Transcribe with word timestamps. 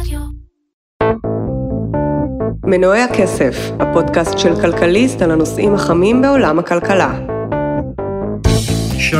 רדיו. 0.00 0.20
מנועי 2.64 3.02
הכסף, 3.02 3.56
הפודקאסט 3.80 4.38
של 4.38 4.60
כלכליסט 4.60 5.22
על 5.22 5.30
הנושאים 5.30 5.74
החמים 5.74 6.22
בעולם 6.22 6.58
הכלכלה. 6.58 7.35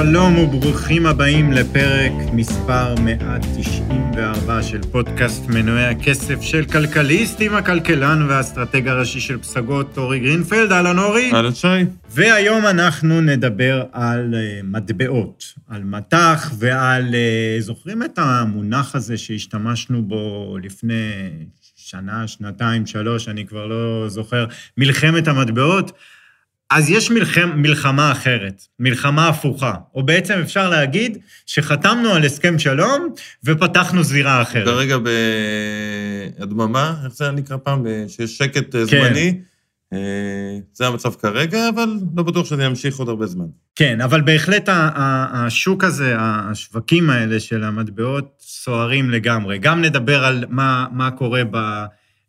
שלום 0.03 0.39
וברוכים 0.39 1.07
הבאים 1.07 1.53
לפרק 1.53 2.13
מספר 2.33 2.95
194 3.01 4.63
של 4.63 4.83
פודקאסט 4.93 5.47
מנועי 5.49 5.85
הכסף 5.85 6.41
של 6.41 6.65
כלכליסט 6.65 7.41
עם 7.41 7.55
הכלכלן 7.55 8.27
והאסטרטג 8.29 8.89
הראשי 8.89 9.21
של 9.21 9.39
פסגות, 9.39 9.99
אורי 9.99 10.21
גרינפלד. 10.21 10.73
אהלן 10.73 10.99
אורי. 10.99 11.31
אהלן 11.35 11.55
שי. 11.55 11.67
והיום 12.11 12.67
אנחנו 12.67 13.21
נדבר 13.21 13.85
על 13.93 14.35
אה, 14.35 14.67
מטבעות, 14.67 15.45
על 15.69 15.85
מטח 15.85 16.53
ועל... 16.59 17.09
אה, 17.09 17.63
זוכרים 17.63 18.03
את 18.03 18.19
המונח 18.19 18.95
הזה 18.95 19.19
שהשתמשנו 19.19 20.03
בו 20.03 20.57
לפני 20.63 21.11
שנה, 21.77 22.29
שנתיים, 22.29 22.87
שלוש, 22.87 23.29
אני 23.29 23.47
כבר 23.47 23.67
לא 23.67 24.09
זוכר, 24.09 24.47
מלחמת 24.77 25.29
המטבעות? 25.29 25.93
אז 26.71 26.91
יש 26.91 27.11
מלחם, 27.11 27.51
מלחמה 27.57 28.13
אחרת, 28.13 28.63
מלחמה 28.81 29.29
הפוכה, 29.29 29.75
או 29.95 30.03
בעצם 30.03 30.39
אפשר 30.43 30.71
להגיד 30.71 31.19
שחתמנו 31.47 32.11
על 32.11 32.25
הסכם 32.25 32.59
שלום 32.59 33.09
ופתחנו 33.45 34.03
זירה 34.03 34.43
אחרת. 34.43 34.65
כרגע 34.65 34.97
בהדממה, 36.39 36.95
איך 37.05 37.15
זה 37.15 37.31
נקרא 37.31 37.57
פעם? 37.57 37.87
שיש 38.09 38.39
שקט 38.39 38.73
כן. 38.73 38.85
זמני. 38.85 39.41
זה 40.73 40.87
המצב 40.87 41.15
כרגע, 41.15 41.69
אבל 41.69 41.89
לא 42.17 42.23
בטוח 42.23 42.47
שזה 42.47 42.65
ימשיך 42.65 42.97
עוד 42.97 43.09
הרבה 43.09 43.27
זמן. 43.27 43.45
כן, 43.75 44.01
אבל 44.01 44.21
בהחלט 44.21 44.69
השוק 44.69 45.85
הזה, 45.85 46.15
השווקים 46.19 47.11
האלה 47.11 47.41
של 47.41 47.65
המטבעות 47.65 48.33
סוערים 48.41 49.11
לגמרי. 49.11 49.59
גם 49.59 49.83
נדבר 49.83 50.25
על 50.25 50.45
מה, 50.49 50.87
מה 50.93 51.11
קורה 51.11 51.43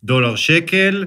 בדולר 0.04 0.36
שקל, 0.36 1.06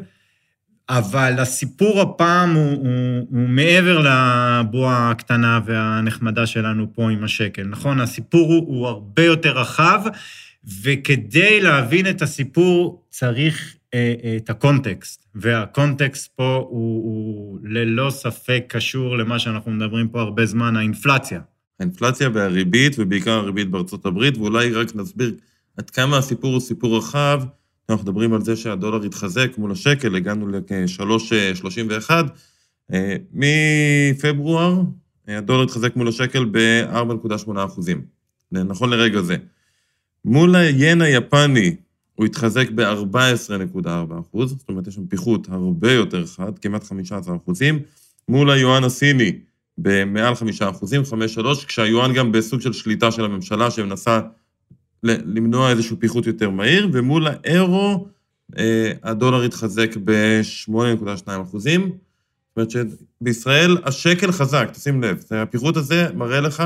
אבל 0.92 1.34
הסיפור 1.38 2.00
הפעם 2.00 2.54
הוא, 2.54 2.70
הוא, 2.70 3.26
הוא 3.30 3.48
מעבר 3.48 3.98
לבועה 3.98 5.10
הקטנה 5.10 5.60
והנחמדה 5.64 6.46
שלנו 6.46 6.86
פה 6.94 7.10
עם 7.10 7.24
השקל, 7.24 7.62
נכון? 7.62 8.00
הסיפור 8.00 8.52
הוא, 8.52 8.66
הוא 8.66 8.86
הרבה 8.86 9.24
יותר 9.24 9.58
רחב, 9.58 10.00
וכדי 10.82 11.60
להבין 11.60 12.10
את 12.10 12.22
הסיפור 12.22 13.04
צריך 13.10 13.74
אה, 13.94 14.14
אה, 14.24 14.36
את 14.36 14.50
הקונטקסט, 14.50 15.26
והקונטקסט 15.34 16.30
פה 16.36 16.66
הוא, 16.68 17.04
הוא 17.04 17.58
ללא 17.62 18.10
ספק 18.10 18.64
קשור 18.68 19.18
למה 19.18 19.38
שאנחנו 19.38 19.70
מדברים 19.70 20.08
פה 20.08 20.20
הרבה 20.20 20.46
זמן, 20.46 20.76
האינפלציה. 20.76 21.40
האינפלציה 21.80 22.28
והריבית, 22.34 22.96
ובעיקר 22.98 23.30
הריבית 23.30 23.70
בארצות 23.70 24.06
הברית, 24.06 24.38
ואולי 24.38 24.72
רק 24.72 24.96
נסביר 24.96 25.34
עד 25.76 25.90
כמה 25.90 26.18
הסיפור 26.18 26.52
הוא 26.52 26.60
סיפור 26.60 26.98
רחב, 26.98 27.42
אנחנו 27.90 28.04
מדברים 28.04 28.32
על 28.32 28.42
זה 28.42 28.56
שהדולר 28.56 29.04
התחזק 29.04 29.58
מול 29.58 29.72
השקל, 29.72 30.16
הגענו 30.16 30.46
ל-3.31. 30.48 32.10
אה, 32.92 33.16
מפברואר 33.32 34.82
הדולר 35.28 35.62
התחזק 35.62 35.96
מול 35.96 36.08
השקל 36.08 36.44
ב-4.8 36.50 37.64
אחוזים, 37.64 38.02
נכון 38.52 38.90
לרגע 38.90 39.22
זה. 39.22 39.36
מול 40.24 40.56
היין 40.56 41.02
היפני 41.02 41.76
הוא 42.14 42.26
התחזק 42.26 42.70
ב-14.4 42.70 43.88
אחוז, 44.20 44.50
זאת 44.50 44.68
אומרת, 44.68 44.86
יש 44.86 44.94
שם 44.94 45.06
פיחות 45.06 45.48
הרבה 45.48 45.92
יותר 45.92 46.26
חד, 46.26 46.58
כמעט 46.58 46.84
15 46.84 47.36
אחוזים. 47.36 47.78
מול 48.28 48.50
היואן 48.50 48.84
הסיני 48.84 49.32
במעל 49.78 50.34
5 50.34 50.62
אחוזים, 50.62 51.02
5.3, 51.36 51.66
כשהיואן 51.66 52.12
גם 52.14 52.32
בסוג 52.32 52.60
של 52.60 52.72
שליטה 52.72 53.10
של 53.10 53.24
הממשלה 53.24 53.70
שמנסה 53.70 54.20
למנוע 55.02 55.70
איזשהו 55.70 55.96
פיחות 56.00 56.26
יותר 56.26 56.50
מהיר, 56.50 56.88
ומול 56.92 57.26
האירו 57.26 58.08
אה, 58.58 58.92
הדולר 59.02 59.42
התחזק 59.42 59.96
ב-8.2 60.04 61.42
אחוזים. 61.42 61.80
זאת 61.82 62.56
אומרת 62.56 62.88
שבישראל 63.20 63.78
השקל 63.84 64.32
חזק, 64.32 64.68
תשים 64.72 65.02
לב, 65.02 65.22
הפיחות 65.30 65.76
הזה 65.76 66.06
מראה 66.14 66.40
לך 66.40 66.62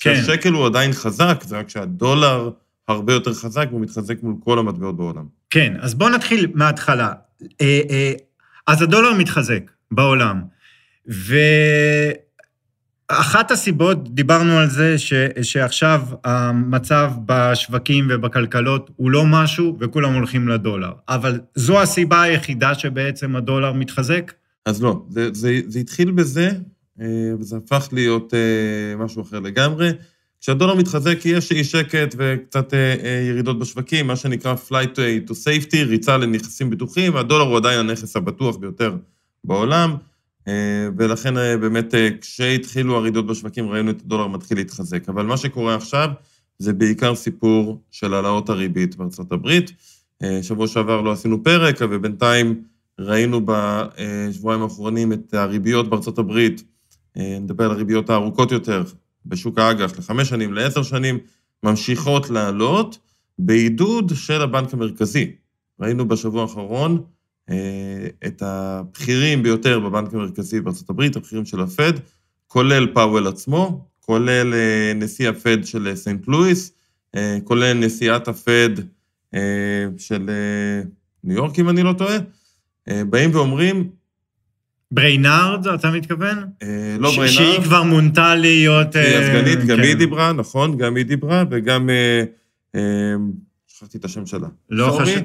כן. 0.00 0.14
שהשקל 0.14 0.52
הוא 0.52 0.66
עדיין 0.66 0.92
חזק, 0.92 1.42
זה 1.46 1.58
רק 1.58 1.68
שהדולר 1.68 2.50
הרבה 2.88 3.12
יותר 3.12 3.34
חזק 3.34 3.66
והוא 3.70 3.80
מתחזק 3.80 4.22
מול 4.22 4.34
כל 4.44 4.58
המטבעות 4.58 4.96
בעולם. 4.96 5.24
כן, 5.50 5.74
אז 5.80 5.94
בואו 5.94 6.10
נתחיל 6.10 6.46
מההתחלה. 6.54 7.12
אה, 7.60 7.80
אה, 7.90 8.12
אז 8.66 8.82
הדולר 8.82 9.12
מתחזק 9.12 9.70
בעולם, 9.90 10.42
ו... 11.10 11.36
אחת 13.08 13.50
הסיבות, 13.50 14.14
דיברנו 14.14 14.58
על 14.58 14.70
זה, 14.70 14.98
ש, 14.98 15.12
שעכשיו 15.42 16.02
המצב 16.24 17.12
בשווקים 17.26 18.08
ובכלכלות 18.10 18.90
הוא 18.96 19.10
לא 19.10 19.24
משהו 19.26 19.76
וכולם 19.80 20.14
הולכים 20.14 20.48
לדולר. 20.48 20.92
אבל 21.08 21.40
זו 21.54 21.82
הסיבה 21.82 22.22
היחידה 22.22 22.74
שבעצם 22.74 23.36
הדולר 23.36 23.72
מתחזק? 23.72 24.32
אז 24.64 24.82
לא, 24.82 25.02
זה, 25.08 25.28
זה, 25.32 25.60
זה 25.66 25.78
התחיל 25.78 26.10
בזה, 26.10 26.50
אה, 27.00 27.06
וזה 27.40 27.56
הפך 27.56 27.88
להיות 27.92 28.34
אה, 28.34 29.04
משהו 29.04 29.22
אחר 29.22 29.40
לגמרי. 29.40 29.90
כשהדולר 30.40 30.74
מתחזק 30.74 31.18
יש 31.24 31.52
אי 31.52 31.64
שקט 31.64 32.14
וקצת 32.18 32.74
אה, 32.74 33.24
ירידות 33.28 33.58
בשווקים, 33.58 34.06
מה 34.06 34.16
שנקרא 34.16 34.54
flight 34.68 34.98
to 35.28 35.32
safety, 35.32 35.76
ריצה 35.86 36.16
לנכסים 36.16 36.70
בטוחים, 36.70 37.14
והדולר 37.14 37.44
הוא 37.44 37.56
עדיין 37.56 37.78
הנכס 37.78 38.16
הבטוח 38.16 38.56
ביותר 38.56 38.96
בעולם. 39.44 39.96
אה, 40.48 40.88
ולכן 40.98 41.38
אה, 41.38 41.56
באמת 41.56 41.94
אה, 41.94 42.08
כשהתחילו 42.20 42.96
הרעידות 42.96 43.26
בשווקים 43.26 43.68
ראינו 43.68 43.90
את 43.90 44.00
הדולר 44.00 44.26
מתחיל 44.26 44.58
להתחזק. 44.58 45.08
אבל 45.08 45.26
מה 45.26 45.36
שקורה 45.36 45.74
עכשיו 45.74 46.08
זה 46.58 46.72
בעיקר 46.72 47.14
סיפור 47.14 47.80
של 47.90 48.14
העלאות 48.14 48.48
הריבית 48.48 48.96
בארצות 48.96 49.32
הברית. 49.32 49.72
שבוע 50.42 50.68
שעבר 50.68 51.00
לא 51.00 51.12
עשינו 51.12 51.44
פרק, 51.44 51.76
ובינתיים 51.80 52.62
ראינו 52.98 53.40
בשבועיים 53.46 54.62
האחרונים 54.62 55.12
את 55.12 55.34
הריביות 55.34 55.90
בארצות 55.90 56.18
הברית, 56.18 56.64
נדבר 57.16 57.64
על 57.64 57.70
הריביות 57.70 58.10
הארוכות 58.10 58.52
יותר, 58.52 58.82
בשוק 59.26 59.58
האג"ח 59.58 59.98
לחמש 59.98 60.28
שנים, 60.28 60.54
לעשר 60.54 60.82
שנים, 60.82 61.18
ממשיכות 61.62 62.30
לעלות 62.30 62.98
בעידוד 63.38 64.12
של 64.14 64.42
הבנק 64.42 64.74
המרכזי. 64.74 65.32
ראינו 65.80 66.08
בשבוע 66.08 66.42
האחרון 66.42 67.02
את 68.26 68.42
הבכירים 68.42 69.42
ביותר 69.42 69.80
בבנק 69.80 70.14
המרכזי 70.14 70.60
הברית, 70.88 71.16
הבכירים 71.16 71.44
של 71.44 71.60
הפד, 71.60 71.92
כולל 72.46 72.86
פאוול 72.94 73.26
עצמו, 73.26 73.88
כולל 74.00 74.54
אה, 74.54 74.92
נשיא 74.94 75.28
הפד 75.28 75.64
של 75.64 75.92
סנט 75.94 76.28
לואיס, 76.28 76.72
אה, 77.16 77.38
כולל 77.44 77.72
נשיאת 77.72 78.28
הפד 78.28 78.70
של 79.98 80.30
ניו 81.24 81.36
יורק, 81.36 81.58
אם 81.58 81.68
אני 81.68 81.82
לא 81.82 81.92
טועה, 81.92 82.16
באים 82.88 83.30
ואומרים... 83.34 83.90
בריינארד, 84.90 85.66
אתה 85.66 85.90
מתכוון? 85.90 86.38
לא 86.98 87.10
בריינארד. 87.10 87.28
שהיא 87.28 87.60
כבר 87.60 87.82
מונתה 87.82 88.34
להיות... 88.34 88.96
היא 88.96 89.16
הסגנית, 89.16 89.58
גם 89.58 89.76
כן. 89.76 89.82
היא 89.82 89.94
דיברה, 89.94 90.32
נכון, 90.32 90.76
גם 90.76 90.96
היא 90.96 91.04
דיברה, 91.04 91.44
וגם... 91.50 91.90
שכחתי 93.66 93.98
את 93.98 94.04
השם 94.04 94.26
שלה. 94.26 94.48
לא 94.70 94.98
חשוב. 95.00 95.22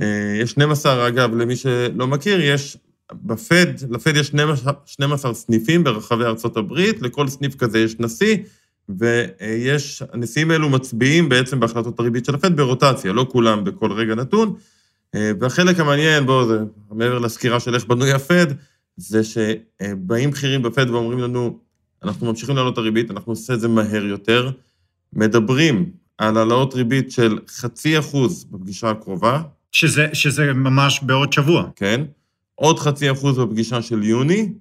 אה, 0.00 0.38
יש 0.40 0.50
12, 0.50 1.08
אגב, 1.08 1.34
למי 1.34 1.56
שלא 1.56 2.06
מכיר, 2.06 2.40
יש 2.40 2.76
בפד, 3.12 3.66
לפד 3.90 4.16
יש 4.16 4.26
12, 4.26 4.72
12 4.86 5.34
סניפים 5.34 5.84
ברחבי 5.84 6.24
ארצות 6.24 6.56
הברית, 6.56 7.02
לכל 7.02 7.28
סניף 7.28 7.54
כזה 7.54 7.78
יש 7.78 7.96
נשיא, 7.98 8.36
ויש, 8.88 10.02
הנשיאים 10.12 10.50
האלו 10.50 10.68
מצביעים 10.68 11.28
בעצם 11.28 11.60
בהחלטות 11.60 12.00
הריבית 12.00 12.24
של 12.24 12.34
הפד 12.34 12.56
ברוטציה, 12.56 13.12
לא 13.12 13.26
כולם 13.30 13.64
בכל 13.64 13.92
רגע 13.92 14.14
נתון. 14.14 14.54
אה, 15.14 15.32
והחלק 15.40 15.80
המעניין, 15.80 16.26
בואו, 16.26 16.48
זה 16.48 16.58
מעבר 16.90 17.18
לסקירה 17.18 17.60
של 17.60 17.74
איך 17.74 17.86
בנוי 17.86 18.12
הפד, 18.12 18.46
זה 18.96 19.20
שבאים 19.24 20.30
בכירים 20.30 20.62
בפד 20.62 20.90
ואומרים 20.90 21.18
לנו, 21.18 21.58
אנחנו 22.02 22.26
ממשיכים 22.26 22.56
לעלות 22.56 22.72
את 22.72 22.78
הריבית, 22.78 23.10
אנחנו 23.10 23.32
נעשה 23.32 23.54
את 23.54 23.60
זה 23.60 23.68
מהר 23.68 24.04
יותר, 24.04 24.50
מדברים 25.12 25.90
על 26.18 26.36
העלאות 26.36 26.74
ריבית 26.74 27.10
של 27.10 27.38
חצי 27.48 27.98
אחוז 27.98 28.44
בפגישה 28.44 28.90
הקרובה, 28.90 29.42
שזה, 29.72 30.06
שזה 30.12 30.52
ממש 30.52 31.00
בעוד 31.02 31.32
שבוע. 31.32 31.64
כן. 31.76 32.04
עוד 32.54 32.78
חצי 32.78 33.12
אחוז 33.12 33.38
בפגישה 33.38 33.82
של 33.82 34.02
יוני, 34.02 34.52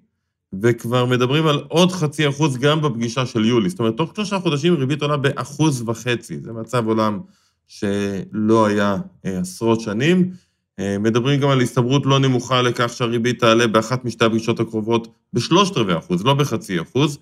וכבר 0.61 1.05
מדברים 1.05 1.47
על 1.47 1.63
עוד 1.67 1.91
חצי 1.91 2.29
אחוז 2.29 2.57
גם 2.57 2.81
בפגישה 2.81 3.25
של 3.25 3.45
יולי. 3.45 3.69
זאת 3.69 3.79
אומרת, 3.79 3.97
תוך 3.97 4.11
שלושה 4.15 4.39
חודשים 4.39 4.73
ריבית 4.73 5.01
עולה 5.01 5.17
באחוז 5.17 5.83
וחצי. 5.89 6.39
זה 6.39 6.53
מצב 6.53 6.87
עולם 6.87 7.19
שלא 7.67 8.65
היה 8.65 8.97
אה, 9.25 9.39
עשרות 9.39 9.81
שנים. 9.81 10.31
אה, 10.79 10.97
מדברים 10.99 11.39
גם 11.39 11.49
על 11.49 11.61
הסתברות 11.61 12.05
לא 12.05 12.19
נמוכה 12.19 12.61
לכך 12.61 12.93
שהריבית 12.93 13.39
תעלה 13.39 13.67
באחת 13.67 14.05
משתי 14.05 14.25
הפגישות 14.25 14.59
הקרובות 14.59 15.07
בשלושת 15.33 15.77
רבעי 15.77 15.97
אחוז, 15.97 16.25
לא 16.25 16.33
בחצי 16.33 16.81
אחוז. 16.81 17.17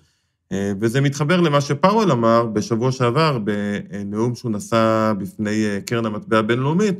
אה, 0.52 0.72
וזה 0.80 1.00
מתחבר 1.00 1.40
למה 1.40 1.60
שפאוול 1.60 2.12
אמר 2.12 2.46
בשבוע 2.46 2.92
שעבר, 2.92 3.38
בנאום 3.38 4.34
שהוא 4.34 4.52
נשא 4.52 5.12
בפני 5.18 5.64
קרן 5.86 6.06
המטבע 6.06 6.38
הבינלאומית, 6.38 6.94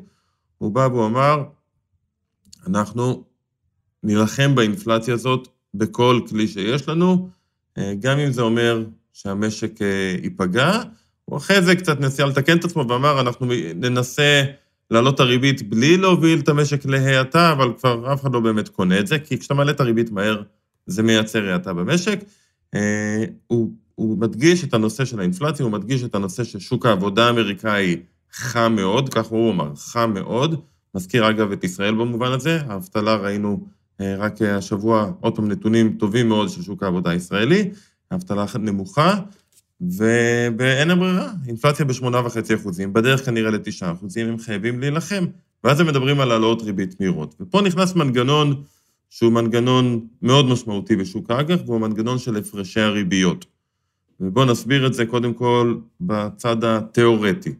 הוא 0.58 0.72
בא 0.72 0.88
והוא 0.92 1.06
אמר, 1.06 1.44
אנחנו 2.66 3.24
נילחם 4.02 4.54
באינפלציה 4.54 5.14
הזאת 5.14 5.48
בכל 5.74 6.20
כלי 6.28 6.48
שיש 6.48 6.88
לנו, 6.88 7.28
אה, 7.78 7.94
גם 8.00 8.18
אם 8.18 8.32
זה 8.32 8.42
אומר 8.42 8.84
שהמשק 9.12 9.82
אה, 9.82 10.16
ייפגע. 10.22 10.82
הוא 11.24 11.36
אחרי 11.38 11.62
זה 11.62 11.76
קצת 11.76 12.00
ניסה 12.00 12.26
לתקן 12.26 12.58
את 12.58 12.64
עצמו 12.64 12.88
ואמר, 12.88 13.20
אנחנו 13.20 13.46
ננסה 13.74 14.44
להעלות 14.90 15.14
את 15.14 15.20
הריבית 15.20 15.68
בלי 15.68 15.96
להוביל 15.96 16.38
את 16.38 16.48
המשק 16.48 16.84
להאטה, 16.84 17.52
אבל 17.52 17.72
כבר 17.78 18.12
אף 18.12 18.22
אחד 18.22 18.32
לא 18.32 18.40
באמת 18.40 18.68
קונה 18.68 18.98
את 18.98 19.06
זה, 19.06 19.18
כי 19.18 19.38
כשאתה 19.38 19.54
מעלה 19.54 19.70
את 19.70 19.80
הריבית 19.80 20.10
מהר, 20.10 20.42
זה 20.86 21.02
מייצר 21.02 21.52
האטה 21.52 21.72
במשק. 21.72 22.18
אה, 22.74 23.24
הוא, 23.46 23.72
הוא 23.94 24.18
מדגיש 24.18 24.64
את 24.64 24.74
הנושא 24.74 25.04
של 25.04 25.20
האינפלציה, 25.20 25.64
הוא 25.64 25.72
מדגיש 25.72 26.04
את 26.04 26.14
הנושא 26.14 26.44
של 26.44 26.58
שוק 26.58 26.86
העבודה 26.86 27.26
האמריקאי 27.26 27.96
חם 28.36 28.72
מאוד, 28.76 29.08
כך 29.08 29.26
הוא 29.26 29.52
אמר, 29.52 29.76
חם 29.76 30.12
מאוד. 30.14 30.60
מזכיר 30.94 31.30
אגב 31.30 31.52
את 31.52 31.64
ישראל 31.64 31.94
במובן 31.94 32.32
הזה, 32.32 32.60
האבטלה 32.66 33.16
ראינו 33.16 33.66
אה, 34.00 34.16
רק 34.16 34.42
השבוע, 34.42 35.10
עוד 35.20 35.36
פעם 35.36 35.48
נתונים 35.48 35.96
טובים 35.98 36.28
מאוד 36.28 36.48
של 36.48 36.62
שוק 36.62 36.82
העבודה 36.82 37.10
הישראלי, 37.10 37.70
האבטלה 38.10 38.44
נמוכה, 38.58 39.14
ואין 40.58 40.88
להם 40.88 40.98
ברירה, 40.98 41.30
אינפלציה 41.46 41.84
ב-8.5 41.84 42.54
אחוזים, 42.54 42.92
בדרך 42.92 43.24
כנראה 43.24 43.50
ל-9 43.50 43.92
אחוזים, 43.92 44.28
הם 44.28 44.38
חייבים 44.38 44.80
להילחם. 44.80 45.24
ואז 45.64 45.80
הם 45.80 45.86
מדברים 45.86 46.20
על 46.20 46.30
העלאות 46.30 46.62
ריבית 46.62 47.00
מהירות. 47.00 47.34
ופה 47.40 47.60
נכנס 47.62 47.94
מנגנון 47.94 48.62
שהוא 49.10 49.32
מנגנון 49.32 50.06
מאוד 50.22 50.46
משמעותי 50.46 50.96
בשוק 50.96 51.30
האג"ח, 51.30 51.58
והוא 51.66 51.76
המנגנון 51.76 52.18
של 52.18 52.36
הפרשי 52.36 52.80
הריביות. 52.80 53.46
ובואו 54.20 54.44
נסביר 54.44 54.86
את 54.86 54.94
זה 54.94 55.06
קודם 55.06 55.34
כל 55.34 55.76
בצד 56.00 56.64
התיאורטי. 56.64 57.54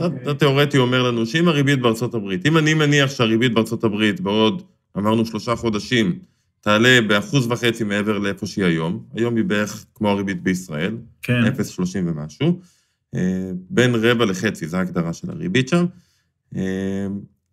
אוקיי. 0.00 0.30
התיאורטי 0.30 0.78
אומר 0.78 1.02
לנו 1.02 1.26
שאם 1.26 1.48
הריבית 1.48 1.80
בארצות 1.80 2.14
הברית, 2.14 2.46
אם 2.46 2.58
אני 2.58 2.74
מניח 2.74 3.10
שהריבית 3.10 3.54
בארצות 3.54 3.84
הברית 3.84 4.20
בעוד, 4.20 4.62
אמרנו 4.98 5.26
שלושה 5.26 5.56
חודשים, 5.56 6.18
תעלה 6.60 7.00
באחוז 7.00 7.46
וחצי 7.46 7.84
מעבר 7.84 8.18
לאיפה 8.18 8.46
שהיא 8.46 8.64
היום, 8.64 9.04
היום 9.14 9.36
היא 9.36 9.44
בערך 9.44 9.84
כמו 9.94 10.08
הריבית 10.08 10.42
בישראל, 10.42 10.96
כן. 11.22 11.44
0.30 11.44 11.82
ומשהו, 12.06 12.60
אה, 13.14 13.50
בין 13.70 13.94
רבע 13.94 14.24
לחצי, 14.24 14.66
זו 14.66 14.76
ההגדרה 14.76 15.12
של 15.12 15.30
הריבית 15.30 15.68
שם. 15.68 15.86
אה, 16.56 17.06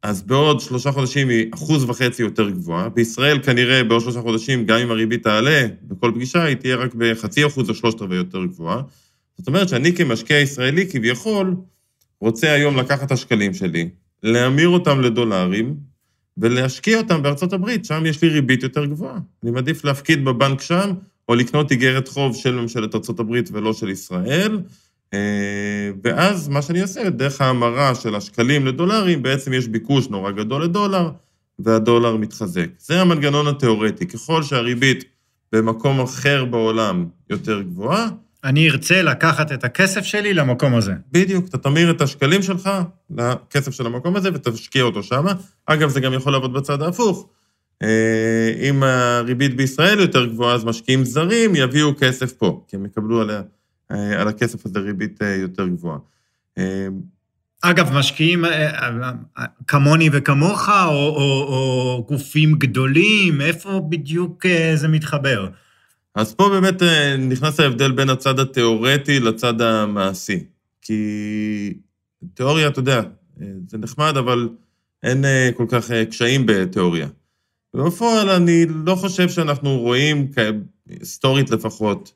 אז 0.03 0.21
בעוד 0.21 0.59
שלושה 0.59 0.91
חודשים 0.91 1.29
היא 1.29 1.49
אחוז 1.53 1.83
וחצי 1.83 2.21
יותר 2.21 2.49
גבוהה. 2.49 2.89
בישראל 2.89 3.39
כנראה 3.43 3.83
בעוד 3.83 4.01
שלושה 4.01 4.21
חודשים, 4.21 4.65
גם 4.65 4.79
אם 4.79 4.91
הריבית 4.91 5.23
תעלה 5.23 5.67
בכל 5.83 6.11
פגישה, 6.15 6.43
היא 6.43 6.55
תהיה 6.55 6.75
רק 6.75 6.93
בחצי 6.95 7.45
אחוז 7.45 7.69
או 7.69 7.75
שלושת 7.75 8.01
רבעי 8.01 8.17
יותר 8.17 8.45
גבוהה. 8.45 8.81
זאת 9.37 9.47
אומרת 9.47 9.69
שאני 9.69 9.95
כמשקיע 9.95 10.39
ישראלי 10.39 10.89
כביכול, 10.89 11.55
רוצה 12.21 12.51
היום 12.51 12.77
לקחת 12.77 13.03
את 13.03 13.11
השקלים 13.11 13.53
שלי, 13.53 13.89
להמיר 14.23 14.69
אותם 14.69 15.01
לדולרים, 15.01 15.75
ולהשקיע 16.37 16.97
אותם 16.97 17.23
בארצות 17.23 17.53
הברית, 17.53 17.85
שם 17.85 18.05
יש 18.05 18.21
לי 18.21 18.29
ריבית 18.29 18.63
יותר 18.63 18.85
גבוהה. 18.85 19.19
אני 19.43 19.51
מעדיף 19.51 19.85
להפקיד 19.85 20.25
בבנק 20.25 20.61
שם, 20.61 20.91
או 21.29 21.35
לקנות 21.35 21.71
איגרת 21.71 22.07
חוב 22.07 22.35
של 22.35 22.55
ממשלת 22.55 22.95
ארצות 22.95 23.19
הברית 23.19 23.49
ולא 23.53 23.73
של 23.73 23.89
ישראל, 23.89 24.59
אה, 25.13 25.89
ואז 26.03 26.47
מה 26.47 26.61
שאני 26.61 26.81
עושה, 26.81 27.09
דרך 27.09 27.41
ההמרה 27.41 27.95
של 27.95 28.15
השקלים 28.15 28.65
לדולרים, 28.65 29.23
בעצם 29.23 29.53
יש 29.53 29.67
ביקוש 29.67 30.07
נורא 30.07 30.31
גדול 30.31 30.63
לדולר, 30.63 31.09
והדולר 31.59 32.15
מתחזק. 32.15 32.67
זה 32.79 33.01
המנגנון 33.01 33.47
התיאורטי. 33.47 34.05
ככל 34.05 34.43
שהריבית 34.43 35.03
במקום 35.51 35.99
אחר 35.99 36.45
בעולם 36.45 37.05
יותר 37.29 37.61
גבוהה, 37.61 38.07
אני 38.47 38.69
ארצה 38.69 39.01
לקחת 39.01 39.51
את 39.51 39.63
הכסף 39.63 40.03
שלי 40.03 40.33
למקום 40.33 40.75
הזה. 40.75 40.93
בדיוק, 41.11 41.47
אתה 41.49 41.57
תמיר 41.57 41.91
את 41.91 42.01
השקלים 42.01 42.41
שלך 42.41 42.69
לכסף 43.09 43.71
של 43.71 43.85
המקום 43.85 44.15
הזה 44.15 44.29
ותשקיע 44.33 44.83
אותו 44.83 45.03
שם. 45.03 45.25
אגב, 45.65 45.89
זה 45.89 45.99
גם 45.99 46.13
יכול 46.13 46.31
לעבוד 46.31 46.53
בצד 46.53 46.81
ההפוך. 46.81 47.29
אה, 47.83 48.53
אם 48.69 48.83
הריבית 48.83 49.55
בישראל 49.55 49.99
יותר 49.99 50.25
גבוהה, 50.25 50.55
אז 50.55 50.65
משקיעים 50.65 51.05
זרים 51.05 51.55
יביאו 51.55 51.93
כסף 51.99 52.31
פה, 52.33 52.65
כי 52.67 52.75
הם 52.75 52.85
יקבלו 52.85 53.21
עליה, 53.21 53.41
אה, 53.91 54.21
על 54.21 54.27
הכסף 54.27 54.65
הזה 54.65 54.79
ריבית 54.79 55.21
אה, 55.21 55.35
יותר 55.35 55.67
גבוהה. 55.67 55.97
אגב, 57.61 57.93
משקיעים 57.93 58.45
כמוני 59.67 60.09
וכמוך, 60.13 60.69
או, 60.69 60.91
או, 60.91 61.45
או 61.47 62.05
גופים 62.09 62.53
גדולים, 62.53 63.41
איפה 63.41 63.81
בדיוק 63.89 64.45
זה 64.75 64.87
מתחבר? 64.87 65.47
אז 66.17 66.33
פה 66.33 66.49
באמת 66.49 66.83
אה, 66.83 67.17
נכנס 67.17 67.59
ההבדל 67.59 67.91
בין 67.91 68.09
הצד 68.09 68.39
התיאורטי 68.39 69.19
לצד 69.19 69.61
המעשי. 69.61 70.39
כי 70.81 71.73
תיאוריה, 72.33 72.67
אתה 72.67 72.79
יודע, 72.79 73.01
אה, 73.41 73.47
זה 73.67 73.77
נחמד, 73.77 74.17
אבל 74.17 74.49
אין 75.03 75.25
אה, 75.25 75.49
כל 75.57 75.65
כך 75.69 75.91
קשיים 76.09 76.43
בתיאוריה. 76.45 77.07
ובפועל 77.73 78.29
אני 78.29 78.65
לא 78.85 78.95
חושב 78.95 79.29
שאנחנו 79.29 79.79
רואים, 79.79 80.31
היסטורית 80.89 81.49
לפחות, 81.49 82.13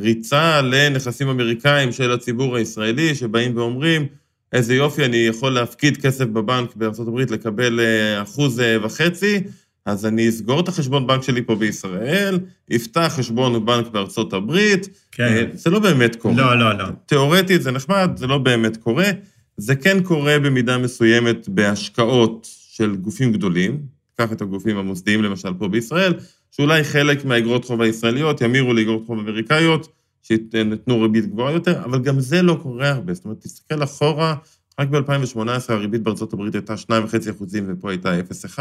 ריצה 0.00 0.62
לנכסים 0.62 1.28
אמריקאים 1.28 1.92
של 1.92 2.12
הציבור 2.12 2.56
הישראלי, 2.56 3.14
שבאים 3.14 3.56
ואומרים, 3.56 4.06
איזה 4.52 4.74
יופי, 4.74 5.04
אני 5.04 5.16
יכול 5.16 5.52
להפקיד 5.52 5.96
כסף 5.96 6.24
בבנק 6.24 6.76
בארה"ב, 6.76 7.32
לקבל 7.32 7.80
אחוז 8.22 8.62
וחצי, 8.82 9.40
אז 9.86 10.06
אני 10.06 10.28
אסגור 10.28 10.60
את 10.60 10.68
החשבון 10.68 11.06
בנק 11.06 11.22
שלי 11.22 11.42
פה 11.42 11.54
בישראל, 11.54 12.38
אפתח 12.76 13.12
חשבון 13.16 13.66
בנק 13.66 13.86
בארצות 13.86 14.32
הברית. 14.32 14.88
כן. 15.12 15.24
אה, 15.24 15.44
זה 15.52 15.70
לא 15.70 15.78
באמת 15.78 16.16
קורה. 16.16 16.34
לא, 16.34 16.58
לא, 16.58 16.78
לא. 16.78 16.84
תיאורטית 17.06 17.62
זה 17.62 17.70
נחמד, 17.70 18.10
זה 18.16 18.26
לא 18.26 18.38
באמת 18.38 18.76
קורה. 18.76 19.10
זה 19.56 19.74
כן 19.74 20.02
קורה 20.02 20.38
במידה 20.38 20.78
מסוימת 20.78 21.48
בהשקעות 21.48 22.48
של 22.50 22.96
גופים 22.96 23.32
גדולים, 23.32 23.80
קח 24.16 24.32
את 24.32 24.42
הגופים 24.42 24.76
המוסדיים 24.76 25.22
למשל 25.22 25.54
פה 25.58 25.68
בישראל, 25.68 26.12
שאולי 26.50 26.84
חלק 26.84 27.24
מהאגרות 27.24 27.64
חוב 27.64 27.80
הישראליות 27.80 28.40
ימירו 28.40 28.72
לאגרות 28.72 29.02
חוב 29.06 29.18
אמריקאיות, 29.18 29.88
שיתנו 30.22 31.02
ריבית 31.02 31.26
גבוהה 31.26 31.52
יותר, 31.52 31.84
אבל 31.84 31.98
גם 31.98 32.20
זה 32.20 32.42
לא 32.42 32.58
קורה 32.62 32.88
הרבה. 32.88 33.14
זאת 33.14 33.24
אומרת, 33.24 33.40
תסתכל 33.40 33.82
אחורה, 33.84 34.34
רק 34.80 34.88
ב-2018 34.88 35.40
הריבית 35.68 36.02
בארצות 36.02 36.32
הברית 36.32 36.54
הייתה 36.54 36.74
2.5 36.74 37.30
אחוזים 37.30 37.64
ופה 37.68 37.90
הייתה 37.90 38.20
0.1, 38.20 38.58